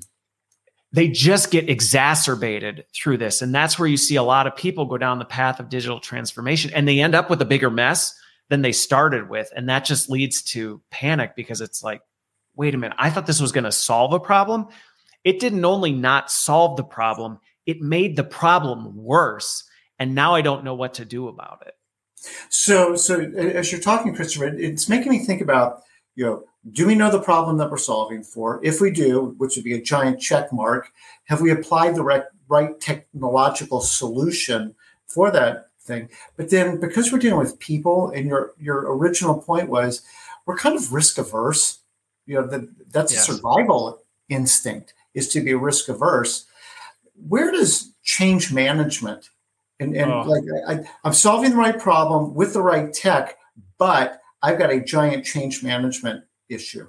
They 0.93 1.07
just 1.07 1.51
get 1.51 1.69
exacerbated 1.69 2.85
through 2.93 3.17
this. 3.17 3.41
And 3.41 3.55
that's 3.55 3.79
where 3.79 3.87
you 3.87 3.97
see 3.97 4.17
a 4.17 4.23
lot 4.23 4.47
of 4.47 4.55
people 4.55 4.85
go 4.85 4.97
down 4.97 5.19
the 5.19 5.25
path 5.25 5.59
of 5.59 5.69
digital 5.69 5.99
transformation 5.99 6.71
and 6.73 6.87
they 6.87 6.99
end 6.99 7.15
up 7.15 7.29
with 7.29 7.41
a 7.41 7.45
bigger 7.45 7.69
mess 7.69 8.13
than 8.49 8.61
they 8.61 8.73
started 8.73 9.29
with. 9.29 9.49
And 9.55 9.69
that 9.69 9.85
just 9.85 10.09
leads 10.09 10.41
to 10.43 10.81
panic 10.91 11.35
because 11.35 11.61
it's 11.61 11.81
like, 11.81 12.01
wait 12.55 12.75
a 12.75 12.77
minute, 12.77 12.97
I 12.99 13.09
thought 13.09 13.25
this 13.25 13.39
was 13.39 13.53
going 13.53 13.63
to 13.63 13.71
solve 13.71 14.11
a 14.11 14.19
problem. 14.19 14.67
It 15.23 15.39
didn't 15.39 15.63
only 15.63 15.93
not 15.93 16.29
solve 16.29 16.75
the 16.75 16.83
problem, 16.83 17.39
it 17.65 17.79
made 17.79 18.17
the 18.17 18.23
problem 18.23 18.95
worse. 18.97 19.63
And 19.97 20.15
now 20.15 20.35
I 20.35 20.41
don't 20.41 20.65
know 20.65 20.73
what 20.73 20.95
to 20.95 21.05
do 21.05 21.27
about 21.27 21.63
it. 21.65 21.75
So, 22.49 22.95
so 22.95 23.21
as 23.21 23.71
you're 23.71 23.81
talking, 23.81 24.13
Christopher, 24.13 24.47
it's 24.47 24.89
making 24.89 25.11
me 25.11 25.19
think 25.19 25.41
about, 25.41 25.83
you 26.15 26.25
know, 26.25 26.43
do 26.69 26.85
we 26.85 26.93
know 26.95 27.09
the 27.09 27.19
problem 27.21 27.57
that 27.57 27.71
we're 27.71 27.77
solving 27.77 28.23
for? 28.23 28.59
If 28.63 28.81
we 28.81 28.91
do, 28.91 29.33
which 29.37 29.55
would 29.55 29.65
be 29.65 29.73
a 29.73 29.81
giant 29.81 30.19
check 30.21 30.53
mark, 30.53 30.91
have 31.25 31.41
we 31.41 31.51
applied 31.51 31.95
the 31.95 32.03
right, 32.03 32.23
right 32.47 32.79
technological 32.79 33.81
solution 33.81 34.75
for 35.07 35.31
that 35.31 35.69
thing? 35.79 36.09
But 36.37 36.51
then, 36.51 36.79
because 36.79 37.11
we're 37.11 37.17
dealing 37.19 37.39
with 37.39 37.57
people, 37.59 38.11
and 38.11 38.27
your 38.27 38.53
your 38.59 38.95
original 38.95 39.39
point 39.41 39.69
was, 39.69 40.03
we're 40.45 40.57
kind 40.57 40.75
of 40.75 40.93
risk 40.93 41.17
averse. 41.17 41.79
You 42.27 42.35
know, 42.35 42.47
the, 42.47 42.69
that's 42.91 43.11
Yes. 43.13 43.27
a 43.27 43.33
survival 43.33 44.03
instinct 44.29 44.93
is 45.15 45.27
to 45.29 45.41
be 45.41 45.53
risk 45.55 45.89
averse. 45.89 46.45
Where 47.27 47.51
does 47.51 47.91
change 48.03 48.53
management 48.53 49.29
and, 49.79 49.95
and 49.95 50.11
Oh. 50.11 50.21
like 50.21 50.43
I, 50.67 50.89
I'm 51.03 51.13
solving 51.13 51.51
the 51.51 51.57
right 51.57 51.77
problem 51.77 52.33
with 52.35 52.53
the 52.53 52.61
right 52.61 52.93
tech, 52.93 53.37
but 53.77 54.21
I've 54.43 54.57
got 54.59 54.71
a 54.71 54.79
giant 54.79 55.25
change 55.25 55.63
management 55.63 56.23
issue. 56.51 56.87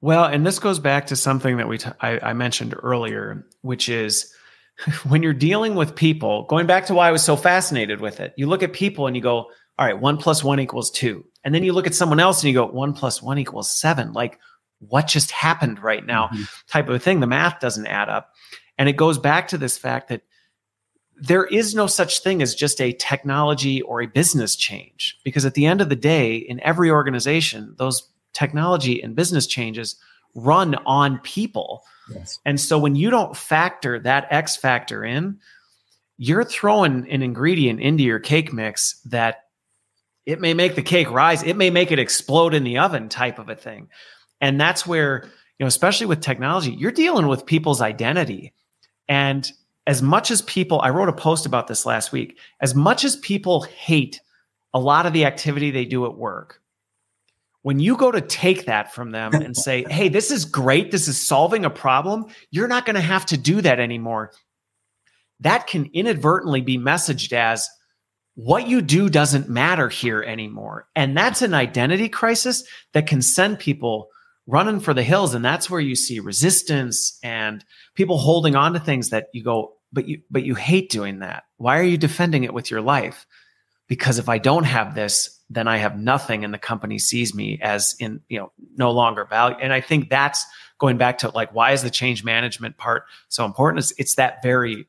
Well, 0.00 0.24
and 0.24 0.46
this 0.46 0.58
goes 0.58 0.78
back 0.78 1.06
to 1.06 1.16
something 1.16 1.56
that 1.58 1.68
we 1.68 1.78
t- 1.78 1.90
I, 2.00 2.18
I 2.30 2.32
mentioned 2.32 2.74
earlier, 2.82 3.46
which 3.62 3.88
is 3.88 4.32
when 5.08 5.22
you're 5.22 5.32
dealing 5.32 5.74
with 5.74 5.94
people. 5.94 6.44
Going 6.44 6.66
back 6.66 6.86
to 6.86 6.94
why 6.94 7.08
I 7.08 7.12
was 7.12 7.24
so 7.24 7.36
fascinated 7.36 8.00
with 8.00 8.20
it, 8.20 8.34
you 8.36 8.46
look 8.46 8.62
at 8.62 8.72
people 8.72 9.06
and 9.06 9.14
you 9.16 9.22
go, 9.22 9.50
"All 9.78 9.86
right, 9.86 9.98
one 9.98 10.16
plus 10.16 10.42
one 10.44 10.60
equals 10.60 10.90
two. 10.90 11.24
and 11.44 11.54
then 11.54 11.62
you 11.64 11.72
look 11.72 11.86
at 11.86 11.94
someone 11.94 12.20
else 12.20 12.42
and 12.42 12.48
you 12.48 12.54
go, 12.54 12.66
"One 12.66 12.92
plus 12.92 13.22
one 13.22 13.38
equals 13.38 13.70
seven. 13.70 14.12
Like, 14.12 14.38
what 14.80 15.06
just 15.06 15.30
happened 15.30 15.82
right 15.82 16.04
now? 16.04 16.28
Mhm. 16.28 16.48
Type 16.68 16.88
of 16.88 17.02
thing. 17.02 17.20
The 17.20 17.26
math 17.26 17.60
doesn't 17.60 17.86
add 17.86 18.08
up, 18.08 18.30
and 18.78 18.88
it 18.88 18.96
goes 18.96 19.18
back 19.18 19.48
to 19.48 19.58
this 19.58 19.78
fact 19.78 20.08
that 20.08 20.22
there 21.22 21.44
is 21.44 21.74
no 21.74 21.86
such 21.86 22.20
thing 22.20 22.40
as 22.40 22.54
just 22.54 22.80
a 22.80 22.92
technology 22.94 23.82
or 23.82 24.00
a 24.00 24.06
business 24.06 24.56
change 24.56 25.18
because 25.22 25.44
at 25.44 25.52
the 25.52 25.66
end 25.66 25.82
of 25.82 25.90
the 25.90 25.96
day 25.96 26.36
in 26.36 26.58
every 26.60 26.90
organization 26.90 27.74
those 27.76 28.08
technology 28.32 29.02
and 29.02 29.16
business 29.16 29.46
changes 29.46 29.96
run 30.34 30.74
on 30.86 31.18
people. 31.20 31.82
Yes. 32.12 32.40
and 32.44 32.60
so 32.60 32.76
when 32.76 32.96
you 32.96 33.08
don't 33.08 33.36
factor 33.36 34.00
that 34.00 34.26
x 34.30 34.56
factor 34.56 35.04
in 35.04 35.38
you're 36.16 36.42
throwing 36.42 37.08
an 37.08 37.22
ingredient 37.22 37.80
into 37.80 38.02
your 38.02 38.18
cake 38.18 38.52
mix 38.52 39.00
that 39.04 39.44
it 40.26 40.40
may 40.40 40.52
make 40.52 40.74
the 40.74 40.82
cake 40.82 41.08
rise 41.08 41.44
it 41.44 41.56
may 41.56 41.70
make 41.70 41.92
it 41.92 42.00
explode 42.00 42.52
in 42.52 42.64
the 42.64 42.78
oven 42.78 43.08
type 43.08 43.38
of 43.38 43.48
a 43.48 43.54
thing. 43.54 43.88
And 44.40 44.60
that's 44.60 44.86
where 44.86 45.22
you 45.24 45.64
know 45.64 45.68
especially 45.68 46.06
with 46.06 46.20
technology 46.20 46.72
you're 46.72 46.90
dealing 46.90 47.28
with 47.28 47.46
people's 47.46 47.80
identity. 47.80 48.52
And 49.08 49.50
as 49.86 50.02
much 50.02 50.30
as 50.30 50.42
people, 50.42 50.80
I 50.82 50.90
wrote 50.90 51.08
a 51.08 51.12
post 51.12 51.46
about 51.46 51.66
this 51.66 51.84
last 51.86 52.12
week, 52.12 52.38
as 52.60 52.74
much 52.74 53.04
as 53.04 53.16
people 53.16 53.62
hate 53.62 54.20
a 54.72 54.78
lot 54.78 55.06
of 55.06 55.12
the 55.12 55.24
activity 55.24 55.70
they 55.70 55.84
do 55.84 56.06
at 56.06 56.16
work, 56.16 56.59
when 57.62 57.78
you 57.78 57.96
go 57.96 58.10
to 58.10 58.20
take 58.20 58.66
that 58.66 58.94
from 58.94 59.10
them 59.10 59.34
and 59.34 59.56
say, 59.56 59.84
hey, 59.88 60.08
this 60.08 60.30
is 60.30 60.44
great, 60.44 60.90
this 60.90 61.08
is 61.08 61.20
solving 61.20 61.64
a 61.64 61.70
problem, 61.70 62.26
you're 62.50 62.68
not 62.68 62.86
going 62.86 62.94
to 62.94 63.00
have 63.00 63.26
to 63.26 63.36
do 63.36 63.60
that 63.60 63.80
anymore. 63.80 64.32
That 65.40 65.66
can 65.66 65.90
inadvertently 65.92 66.60
be 66.60 66.78
messaged 66.78 67.32
as 67.32 67.68
what 68.34 68.68
you 68.68 68.80
do 68.80 69.08
doesn't 69.08 69.48
matter 69.48 69.88
here 69.88 70.22
anymore. 70.22 70.86
And 70.94 71.16
that's 71.16 71.42
an 71.42 71.54
identity 71.54 72.08
crisis 72.08 72.64
that 72.92 73.06
can 73.06 73.22
send 73.22 73.58
people 73.58 74.08
running 74.46 74.80
for 74.80 74.94
the 74.94 75.02
hills. 75.02 75.34
And 75.34 75.44
that's 75.44 75.68
where 75.68 75.80
you 75.80 75.94
see 75.94 76.20
resistance 76.20 77.18
and 77.22 77.64
people 77.94 78.18
holding 78.18 78.56
on 78.56 78.72
to 78.72 78.80
things 78.80 79.10
that 79.10 79.26
you 79.32 79.42
go, 79.44 79.74
but 79.92 80.08
you 80.08 80.22
but 80.30 80.44
you 80.44 80.54
hate 80.54 80.90
doing 80.90 81.18
that. 81.18 81.44
Why 81.56 81.78
are 81.78 81.84
you 81.84 81.98
defending 81.98 82.44
it 82.44 82.54
with 82.54 82.70
your 82.70 82.80
life? 82.80 83.26
Because 83.90 84.20
if 84.20 84.28
I 84.28 84.38
don't 84.38 84.62
have 84.62 84.94
this, 84.94 85.40
then 85.50 85.66
I 85.66 85.78
have 85.78 85.98
nothing 85.98 86.44
and 86.44 86.54
the 86.54 86.58
company 86.58 86.96
sees 86.96 87.34
me 87.34 87.58
as 87.60 87.96
in, 87.98 88.20
you 88.28 88.38
know, 88.38 88.52
no 88.76 88.92
longer 88.92 89.24
value. 89.24 89.56
And 89.60 89.72
I 89.72 89.80
think 89.80 90.08
that's 90.08 90.46
going 90.78 90.96
back 90.96 91.18
to 91.18 91.30
like 91.30 91.52
why 91.52 91.72
is 91.72 91.82
the 91.82 91.90
change 91.90 92.22
management 92.22 92.76
part 92.76 93.02
so 93.30 93.44
important? 93.44 93.80
It's, 93.82 93.92
it's 93.98 94.14
that 94.14 94.44
very 94.44 94.86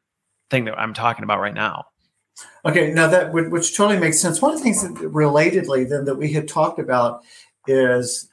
thing 0.52 0.66
that 0.66 0.78
I'm 0.78 0.94
talking 0.94 1.24
about 1.24 1.40
right 1.40 1.56
now. 1.56 1.86
Okay, 2.64 2.92
now 2.92 3.08
that 3.08 3.34
which 3.34 3.76
totally 3.76 4.00
makes 4.00 4.20
sense. 4.20 4.40
One 4.40 4.54
of 4.54 4.60
the 4.60 4.64
things 4.64 4.84
that 4.84 4.94
relatedly 4.94 5.90
then 5.90 6.06
that 6.06 6.16
we 6.16 6.32
had 6.32 6.48
talked 6.48 6.78
about 6.78 7.24
is 7.66 8.30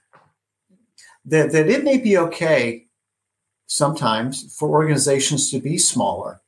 that, 1.24 1.52
that 1.52 1.66
it 1.66 1.83
may 1.83 1.96
be 1.96 2.18
okay 2.18 2.88
sometimes 3.68 4.54
for 4.54 4.68
organizations 4.68 5.50
to 5.50 5.61
be 5.61 5.78
smaller. 5.78 6.42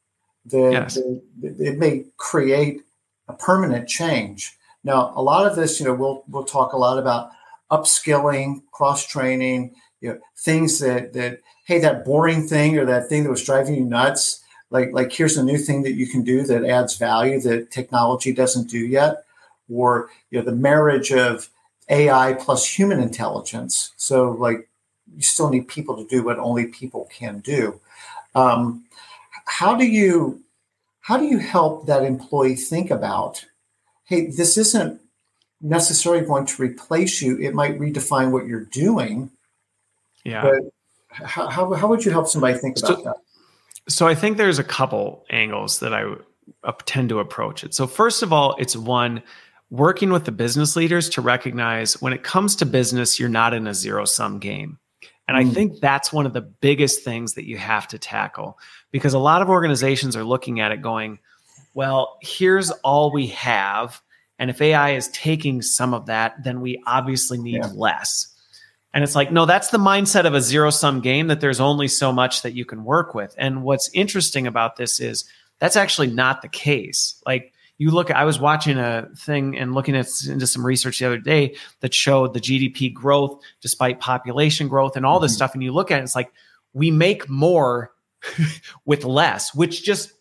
That, 0.44 0.72
Yes. 0.72 0.94
that 0.96 1.22
it 1.58 1.78
may 1.78 2.04
create 2.18 2.82
a 3.30 3.36
permanent 3.36 3.88
change. 3.88 4.56
Now, 4.84 5.12
a 5.14 5.22
lot 5.22 5.46
of 5.46 5.56
this, 5.56 5.78
you 5.78 5.86
know, 5.86 5.94
we'll 5.94 6.24
we'll 6.28 6.44
talk 6.44 6.72
a 6.72 6.78
lot 6.78 6.98
about 6.98 7.30
upskilling, 7.70 8.62
cross 8.72 9.06
training, 9.06 9.74
you 10.00 10.10
know, 10.10 10.18
things 10.36 10.78
that 10.80 11.12
that 11.12 11.40
hey, 11.64 11.78
that 11.80 12.04
boring 12.04 12.46
thing 12.46 12.78
or 12.78 12.84
that 12.84 13.08
thing 13.08 13.22
that 13.24 13.30
was 13.30 13.44
driving 13.44 13.74
you 13.74 13.84
nuts, 13.84 14.42
like 14.70 14.92
like 14.92 15.12
here's 15.12 15.36
a 15.36 15.44
new 15.44 15.58
thing 15.58 15.82
that 15.82 15.92
you 15.92 16.06
can 16.06 16.22
do 16.22 16.42
that 16.42 16.64
adds 16.64 16.96
value 16.96 17.40
that 17.40 17.70
technology 17.70 18.32
doesn't 18.32 18.70
do 18.70 18.78
yet, 18.78 19.24
or 19.68 20.10
you 20.30 20.38
know, 20.38 20.44
the 20.44 20.56
marriage 20.56 21.12
of 21.12 21.48
AI 21.88 22.34
plus 22.34 22.66
human 22.66 23.00
intelligence. 23.00 23.92
So 23.96 24.30
like 24.32 24.68
you 25.16 25.22
still 25.22 25.50
need 25.50 25.68
people 25.68 25.96
to 25.96 26.06
do 26.06 26.22
what 26.22 26.38
only 26.38 26.66
people 26.66 27.08
can 27.12 27.40
do. 27.40 27.80
Um, 28.34 28.84
how 29.46 29.74
do 29.74 29.84
you 29.84 30.40
how 31.00 31.16
do 31.16 31.24
you 31.24 31.38
help 31.38 31.86
that 31.86 32.02
employee 32.04 32.56
think 32.56 32.90
about 32.90 33.44
hey 34.04 34.26
this 34.26 34.56
isn't 34.58 35.00
necessarily 35.60 36.24
going 36.24 36.46
to 36.46 36.62
replace 36.62 37.20
you 37.22 37.38
it 37.38 37.54
might 37.54 37.78
redefine 37.78 38.30
what 38.30 38.46
you're 38.46 38.64
doing 38.66 39.30
Yeah. 40.24 40.42
but 40.42 40.60
how, 41.26 41.48
how, 41.48 41.72
how 41.74 41.88
would 41.88 42.04
you 42.04 42.10
help 42.10 42.28
somebody 42.28 42.56
think 42.58 42.78
about 42.78 42.98
So- 42.98 43.02
that 43.04 43.16
So 43.88 44.06
I 44.06 44.14
think 44.14 44.36
there's 44.36 44.58
a 44.58 44.64
couple 44.64 45.24
angles 45.30 45.80
that 45.80 45.92
I 45.94 46.04
tend 46.84 47.08
to 47.10 47.20
approach 47.20 47.62
it. 47.64 47.74
So 47.74 47.86
first 47.86 48.22
of 48.22 48.32
all, 48.32 48.56
it's 48.58 48.76
one 48.76 49.22
working 49.70 50.10
with 50.12 50.24
the 50.24 50.32
business 50.32 50.74
leaders 50.76 51.08
to 51.10 51.20
recognize 51.20 52.00
when 52.02 52.12
it 52.12 52.22
comes 52.24 52.56
to 52.56 52.66
business, 52.66 53.20
you're 53.20 53.28
not 53.28 53.54
in 53.54 53.66
a 53.68 53.74
zero 53.74 54.04
sum 54.04 54.38
game. 54.40 54.78
And 55.30 55.36
I 55.38 55.44
Mm. 55.44 55.54
think 55.54 55.80
that's 55.80 56.12
one 56.12 56.26
of 56.26 56.32
the 56.32 56.40
biggest 56.40 57.04
things 57.04 57.34
that 57.34 57.46
you 57.46 57.56
have 57.56 57.86
to 57.88 57.98
tackle 58.00 58.58
because 58.90 59.14
a 59.14 59.18
lot 59.20 59.42
of 59.42 59.48
organizations 59.48 60.16
are 60.16 60.24
looking 60.24 60.58
at 60.58 60.72
it 60.72 60.82
going, 60.82 61.20
well, 61.72 62.18
here's 62.20 62.72
all 62.82 63.12
we 63.12 63.28
have. 63.28 64.02
And 64.40 64.50
if 64.50 64.60
AI 64.60 64.90
is 64.90 65.06
taking 65.10 65.62
some 65.62 65.94
of 65.94 66.06
that, 66.06 66.42
then 66.42 66.60
we 66.60 66.82
obviously 66.84 67.38
need 67.38 67.58
Yeah. 67.62 67.70
less. 67.76 68.26
And 68.92 69.04
it's 69.04 69.14
like, 69.14 69.30
no, 69.30 69.46
that's 69.46 69.68
the 69.68 69.78
mindset 69.78 70.24
of 70.24 70.34
a 70.34 70.40
zero 70.40 70.70
sum 70.70 71.00
game 71.00 71.28
that 71.28 71.40
there's 71.40 71.60
only 71.60 71.86
so 71.86 72.10
much 72.12 72.42
that 72.42 72.54
you 72.54 72.64
can 72.64 72.82
work 72.82 73.14
with. 73.14 73.32
And 73.38 73.62
what's 73.62 73.88
interesting 73.94 74.48
about 74.48 74.74
this 74.74 74.98
is 74.98 75.26
that's 75.60 75.76
actually 75.76 76.08
not 76.08 76.42
the 76.42 76.48
case. 76.48 77.22
Like 77.24 77.52
you 77.80 77.90
look, 77.90 78.10
I 78.10 78.26
was 78.26 78.38
watching 78.38 78.76
a 78.78 79.08
thing 79.16 79.56
and 79.56 79.74
looking 79.74 79.96
at 79.96 80.06
into 80.28 80.46
some 80.46 80.64
research 80.66 80.98
the 80.98 81.06
other 81.06 81.16
day 81.18 81.56
that 81.80 81.94
showed 81.94 82.34
the 82.34 82.40
GDP 82.40 82.92
growth 82.92 83.40
despite 83.62 84.00
population 84.00 84.68
growth 84.68 84.96
and 84.98 85.06
all 85.06 85.18
this 85.18 85.32
Mhm. 85.32 85.36
stuff. 85.36 85.54
And 85.54 85.62
you 85.62 85.72
look 85.72 85.90
at 85.90 85.98
it, 85.98 86.02
it's 86.02 86.14
like 86.14 86.30
we 86.74 86.90
make 86.90 87.26
more 87.30 87.92
with 88.84 89.04
less, 89.04 89.54
which 89.54 89.82
just 89.82 90.12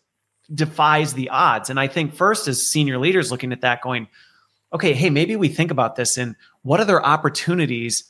defies 0.54 1.12
the 1.12 1.28
odds. 1.28 1.68
And 1.68 1.78
I 1.78 1.86
think 1.86 2.14
first 2.14 2.48
as 2.48 2.66
senior 2.66 2.96
leaders 2.96 3.30
looking 3.30 3.52
at 3.52 3.60
that 3.60 3.82
going, 3.82 4.08
okay, 4.72 4.94
hey, 4.94 5.10
maybe 5.10 5.36
we 5.36 5.48
think 5.48 5.70
about 5.70 5.96
this 5.96 6.16
and 6.16 6.36
what 6.62 6.80
other 6.80 7.04
opportunities 7.04 8.04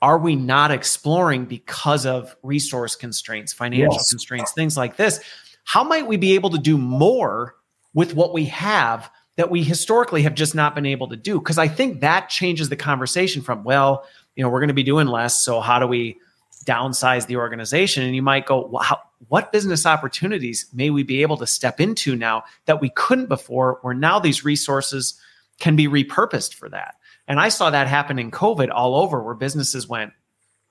are 0.00 0.16
we 0.18 0.36
not 0.36 0.70
exploring 0.70 1.44
because 1.44 2.06
of 2.06 2.34
resource 2.42 2.96
constraints, 2.96 3.52
financial 3.52 3.92
Yes. 3.92 4.08
constraints, 4.10 4.52
things 4.52 4.74
like 4.74 4.96
this? 4.96 5.20
How 5.64 5.84
might 5.84 6.06
we 6.06 6.16
be 6.16 6.34
able 6.34 6.48
to 6.50 6.58
do 6.58 6.78
more 6.78 7.56
with 7.96 8.14
what 8.14 8.34
we 8.34 8.44
have 8.44 9.10
that 9.36 9.50
we 9.50 9.62
historically 9.62 10.22
have 10.22 10.34
just 10.34 10.54
not 10.54 10.74
been 10.74 10.84
able 10.84 11.08
to 11.08 11.16
do? 11.16 11.38
Because 11.38 11.56
I 11.56 11.66
think 11.66 12.02
that 12.02 12.28
changes 12.28 12.68
the 12.68 12.76
conversation 12.76 13.40
from, 13.40 13.64
well, 13.64 14.04
you 14.34 14.44
know, 14.44 14.50
we're 14.50 14.60
going 14.60 14.68
to 14.68 14.74
be 14.74 14.82
doing 14.82 15.06
less. 15.06 15.40
So 15.40 15.60
how 15.60 15.78
do 15.78 15.86
we 15.86 16.18
downsize 16.66 17.26
the 17.26 17.36
organization? 17.36 18.02
And 18.02 18.14
you 18.14 18.20
might 18.20 18.44
go, 18.44 18.66
wow, 18.66 19.00
what 19.28 19.50
business 19.50 19.86
opportunities 19.86 20.66
may 20.74 20.90
we 20.90 21.04
be 21.04 21.22
able 21.22 21.38
to 21.38 21.46
step 21.46 21.80
into 21.80 22.14
now 22.14 22.44
that 22.66 22.82
we 22.82 22.90
couldn't 22.90 23.30
before, 23.30 23.78
where 23.80 23.94
now 23.94 24.18
these 24.18 24.44
resources 24.44 25.18
can 25.58 25.74
be 25.74 25.88
repurposed 25.88 26.52
for 26.52 26.68
that? 26.68 26.96
And 27.26 27.40
I 27.40 27.48
saw 27.48 27.70
that 27.70 27.88
happen 27.88 28.18
in 28.18 28.30
COVID 28.30 28.68
all 28.70 28.94
over 28.94 29.22
where 29.22 29.34
businesses 29.34 29.88
went, 29.88 30.12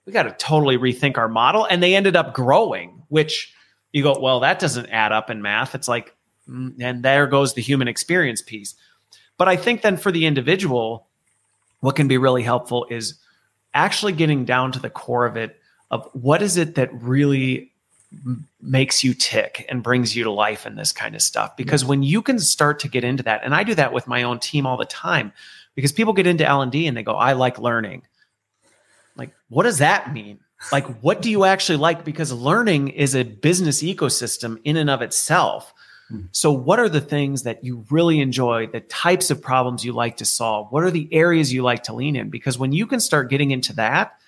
we 0.05 0.13
got 0.13 0.23
to 0.23 0.31
totally 0.31 0.77
rethink 0.77 1.17
our 1.17 1.27
model. 1.27 1.65
And 1.65 1.81
they 1.81 1.95
ended 1.95 2.15
up 2.15 2.35
growing, 2.35 3.01
which 3.09 3.51
you 3.93 4.03
go, 4.03 4.19
well, 4.19 4.41
that 4.41 4.59
doesn't 4.59 4.91
add 4.91 5.11
up 5.11 5.31
in 5.31 5.41
math. 5.41 5.73
It's 5.73 5.88
like, 5.88 6.14
Mm, 6.49 6.75
and 6.79 7.03
there 7.03 7.27
goes 7.27 7.53
the 7.53 7.62
human 7.62 7.88
experience 7.88 8.41
piece. 8.41 8.75
But 9.38 9.47
I 9.47 9.55
think 9.55 9.81
then 9.81 9.97
for 9.97 10.12
the 10.12 10.25
individual, 10.25 11.08
what 11.81 11.95
can 11.95 12.08
be 12.08 12.17
really 12.17 12.43
helpful 12.43 12.88
is 12.89 13.15
actually 13.73 14.13
getting 14.13 14.45
down 14.45 14.71
to 14.71 14.79
the 14.79 14.89
core 14.89 15.25
of 15.25 15.36
it 15.36 15.60
of 15.91 16.10
what 16.13 16.41
is 16.41 16.58
it 16.58 16.75
that 16.75 16.89
really 17.01 17.71
m- 18.12 18.47
makes 18.62 19.03
you 19.03 19.13
tick 19.13 19.65
and 19.69 19.84
brings 19.84 20.15
you 20.15 20.23
to 20.23 20.31
life 20.31 20.65
in 20.65 20.75
this 20.75 20.91
kind 20.91 21.13
of 21.13 21.21
stuff. 21.21 21.55
Because 21.55 21.86
when 21.86 22.01
you 22.01 22.21
can 22.21 22.39
start 22.39 22.79
to 22.79 22.88
get 22.88 23.03
into 23.03 23.23
that 23.23 23.43
and 23.43 23.53
i 23.53 23.63
do 23.63 23.75
that 23.75 23.93
with 23.93 24.08
my 24.08 24.23
own 24.23 24.39
team 24.39 24.65
all 24.65 24.77
the 24.77 24.86
time 24.86 25.31
because 25.75 25.91
people 25.91 26.13
get 26.13 26.25
into 26.25 26.45
l&d 26.45 26.88
and 26.88 26.95
they 26.97 27.03
go 27.03 27.13
i 27.13 27.34
like 27.34 27.60
learning. 27.60 28.01
Like 29.15 29.31
what 29.49 29.63
does 29.63 29.79
that 29.79 30.13
mean? 30.13 30.39
Like 30.71 30.86
what 31.03 31.21
do 31.21 31.29
you 31.29 31.43
actually 31.45 31.77
like? 31.77 32.03
Because 32.03 32.31
learning 32.31 32.89
is 32.89 33.15
a 33.15 33.23
business 33.23 33.84
ecosystem 33.84 34.60
in 34.63 34.77
and 34.77 34.89
of 34.89 35.01
itself. 35.01 35.73
Hmm. 36.10 36.22
so 36.32 36.52
what 36.52 36.80
are 36.80 36.89
the 36.89 37.02
things 37.02 37.44
that 37.44 37.63
you 37.63 37.84
really 37.89 38.20
enjoy 38.20 38.68
the 38.68 38.82
types 38.82 39.32
of 39.32 39.41
problems 39.41 39.84
you 39.84 39.91
like 39.91 40.18
to 40.18 40.26
solve? 40.26 40.72
What 40.72 40.84
are 40.84 40.91
the 40.91 41.12
areas 41.12 41.52
you 41.52 41.63
like 41.63 41.84
to 41.84 41.94
lean 41.94 42.15
in? 42.15 42.30
Because 42.30 42.60
when 42.60 42.72
you 42.72 42.86
can 42.86 43.00
start 43.00 43.30
getting 43.30 43.52
into 43.52 43.74
that 43.74 44.20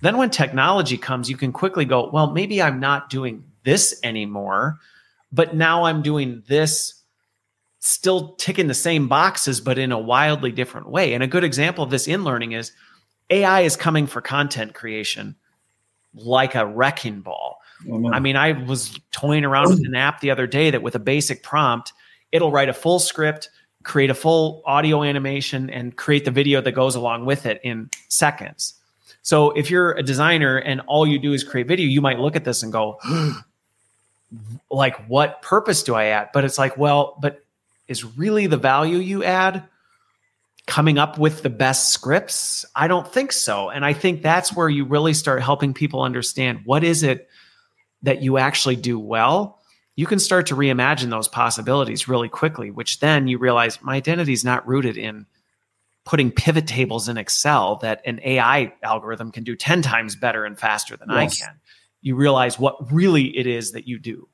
then 0.00 0.16
when 0.16 0.30
technology 0.30 0.96
comes 0.96 1.28
you 1.28 1.36
can 1.36 1.52
quickly 1.52 1.84
go 1.84 2.08
well 2.12 2.30
maybe 2.30 2.62
i'm 2.62 2.78
not 2.78 3.10
doing 3.10 3.42
this 3.64 3.98
anymore 4.04 4.78
but 5.32 5.56
now 5.56 5.84
i'm 5.84 6.02
doing 6.02 6.40
this 6.46 6.98
still 7.80 8.34
ticking 8.34 8.66
the 8.66 8.74
same 8.74 9.08
boxes 9.08 9.60
but 9.60 9.78
in 9.78 9.92
a 9.92 9.98
wildly 9.98 10.52
different 10.52 10.88
way. 10.88 11.14
And 11.14 11.22
a 11.22 11.28
good 11.28 11.44
example 11.44 11.84
of 11.84 11.90
this 11.90 12.08
in 12.08 12.24
learning 12.24 12.52
is 12.52 12.72
ai 13.30 13.60
is 13.60 13.76
coming 13.76 14.06
for 14.06 14.20
content 14.20 14.74
creation 14.74 15.36
like 16.14 16.54
a 16.54 16.66
wrecking 16.66 17.20
ball 17.20 17.57
Oh, 17.86 17.94
Amen. 17.94 18.14
I 18.14 18.20
mean, 18.20 18.36
I 18.36 18.52
was 18.52 18.98
toying 19.12 19.44
around 19.44 19.68
with 19.70 19.86
an 19.86 19.94
app 19.94 20.20
the 20.20 20.30
other 20.30 20.46
day 20.46 20.70
that 20.70 20.82
with 20.82 20.94
a 20.94 20.98
basic 20.98 21.42
prompt, 21.42 21.92
it'll 22.32 22.50
write 22.50 22.68
a 22.68 22.72
full 22.72 22.98
script, 22.98 23.50
create 23.82 24.10
a 24.10 24.14
full 24.14 24.62
audio 24.66 25.02
animation, 25.02 25.70
and 25.70 25.96
create 25.96 26.24
the 26.24 26.30
video 26.30 26.60
that 26.60 26.72
goes 26.72 26.94
along 26.94 27.24
with 27.24 27.46
it 27.46 27.60
in 27.62 27.90
seconds. 28.08 28.74
So 29.22 29.50
if 29.52 29.70
you're 29.70 29.92
a 29.92 30.02
designer 30.02 30.56
and 30.56 30.80
all 30.86 31.06
you 31.06 31.18
do 31.18 31.32
is 31.32 31.44
create 31.44 31.68
video, 31.68 31.86
you 31.86 32.00
might 32.00 32.18
look 32.18 32.34
at 32.34 32.44
this 32.44 32.62
and 32.62 32.72
go, 32.72 32.98
like, 34.70 34.96
what 35.06 35.42
purpose 35.42 35.82
do 35.82 35.94
I 35.94 36.06
add? 36.06 36.30
But 36.32 36.44
it's 36.44 36.58
like, 36.58 36.76
well, 36.76 37.16
but 37.20 37.44
is 37.88 38.04
really 38.04 38.46
the 38.46 38.56
value 38.56 38.98
you 38.98 39.24
add 39.24 39.64
coming 40.66 40.98
up 40.98 41.18
with 41.18 41.42
the 41.42 41.50
best 41.50 41.92
scripts? 41.92 42.64
I 42.74 42.88
don't 42.88 43.10
think 43.10 43.32
so. 43.32 43.70
And 43.70 43.84
I 43.84 43.92
think 43.92 44.22
that's 44.22 44.54
where 44.54 44.68
you 44.68 44.84
really 44.84 45.14
start 45.14 45.42
helping 45.42 45.74
people 45.74 46.02
understand 46.02 46.60
what 46.64 46.84
is 46.84 47.02
it 47.02 47.28
that 48.02 48.22
you 48.22 48.38
actually 48.38 48.76
do 48.76 48.98
well, 48.98 49.60
you 49.96 50.06
can 50.06 50.18
start 50.18 50.46
to 50.46 50.54
reimagine 50.54 51.10
those 51.10 51.28
possibilities 51.28 52.06
really 52.06 52.28
quickly, 52.28 52.70
which 52.70 53.00
then 53.00 53.26
you 53.26 53.38
realize 53.38 53.82
my 53.82 53.96
identity 53.96 54.32
is 54.32 54.44
not 54.44 54.66
rooted 54.66 54.96
in 54.96 55.26
putting 56.04 56.30
pivot 56.30 56.66
tables 56.66 57.08
in 57.08 57.18
Excel 57.18 57.76
that 57.76 58.00
an 58.06 58.20
AI 58.24 58.72
algorithm 58.82 59.30
can 59.32 59.44
do 59.44 59.56
10 59.56 59.82
times 59.82 60.16
better 60.16 60.44
and 60.44 60.58
faster 60.58 60.96
than 60.96 61.08
Yes. 61.10 61.42
I 61.42 61.44
can. 61.44 61.60
You 62.00 62.14
realize 62.14 62.58
what 62.58 62.92
really 62.92 63.36
it 63.36 63.46
is 63.46 63.72
that 63.72 63.88
you 63.88 63.98
do. 63.98 64.28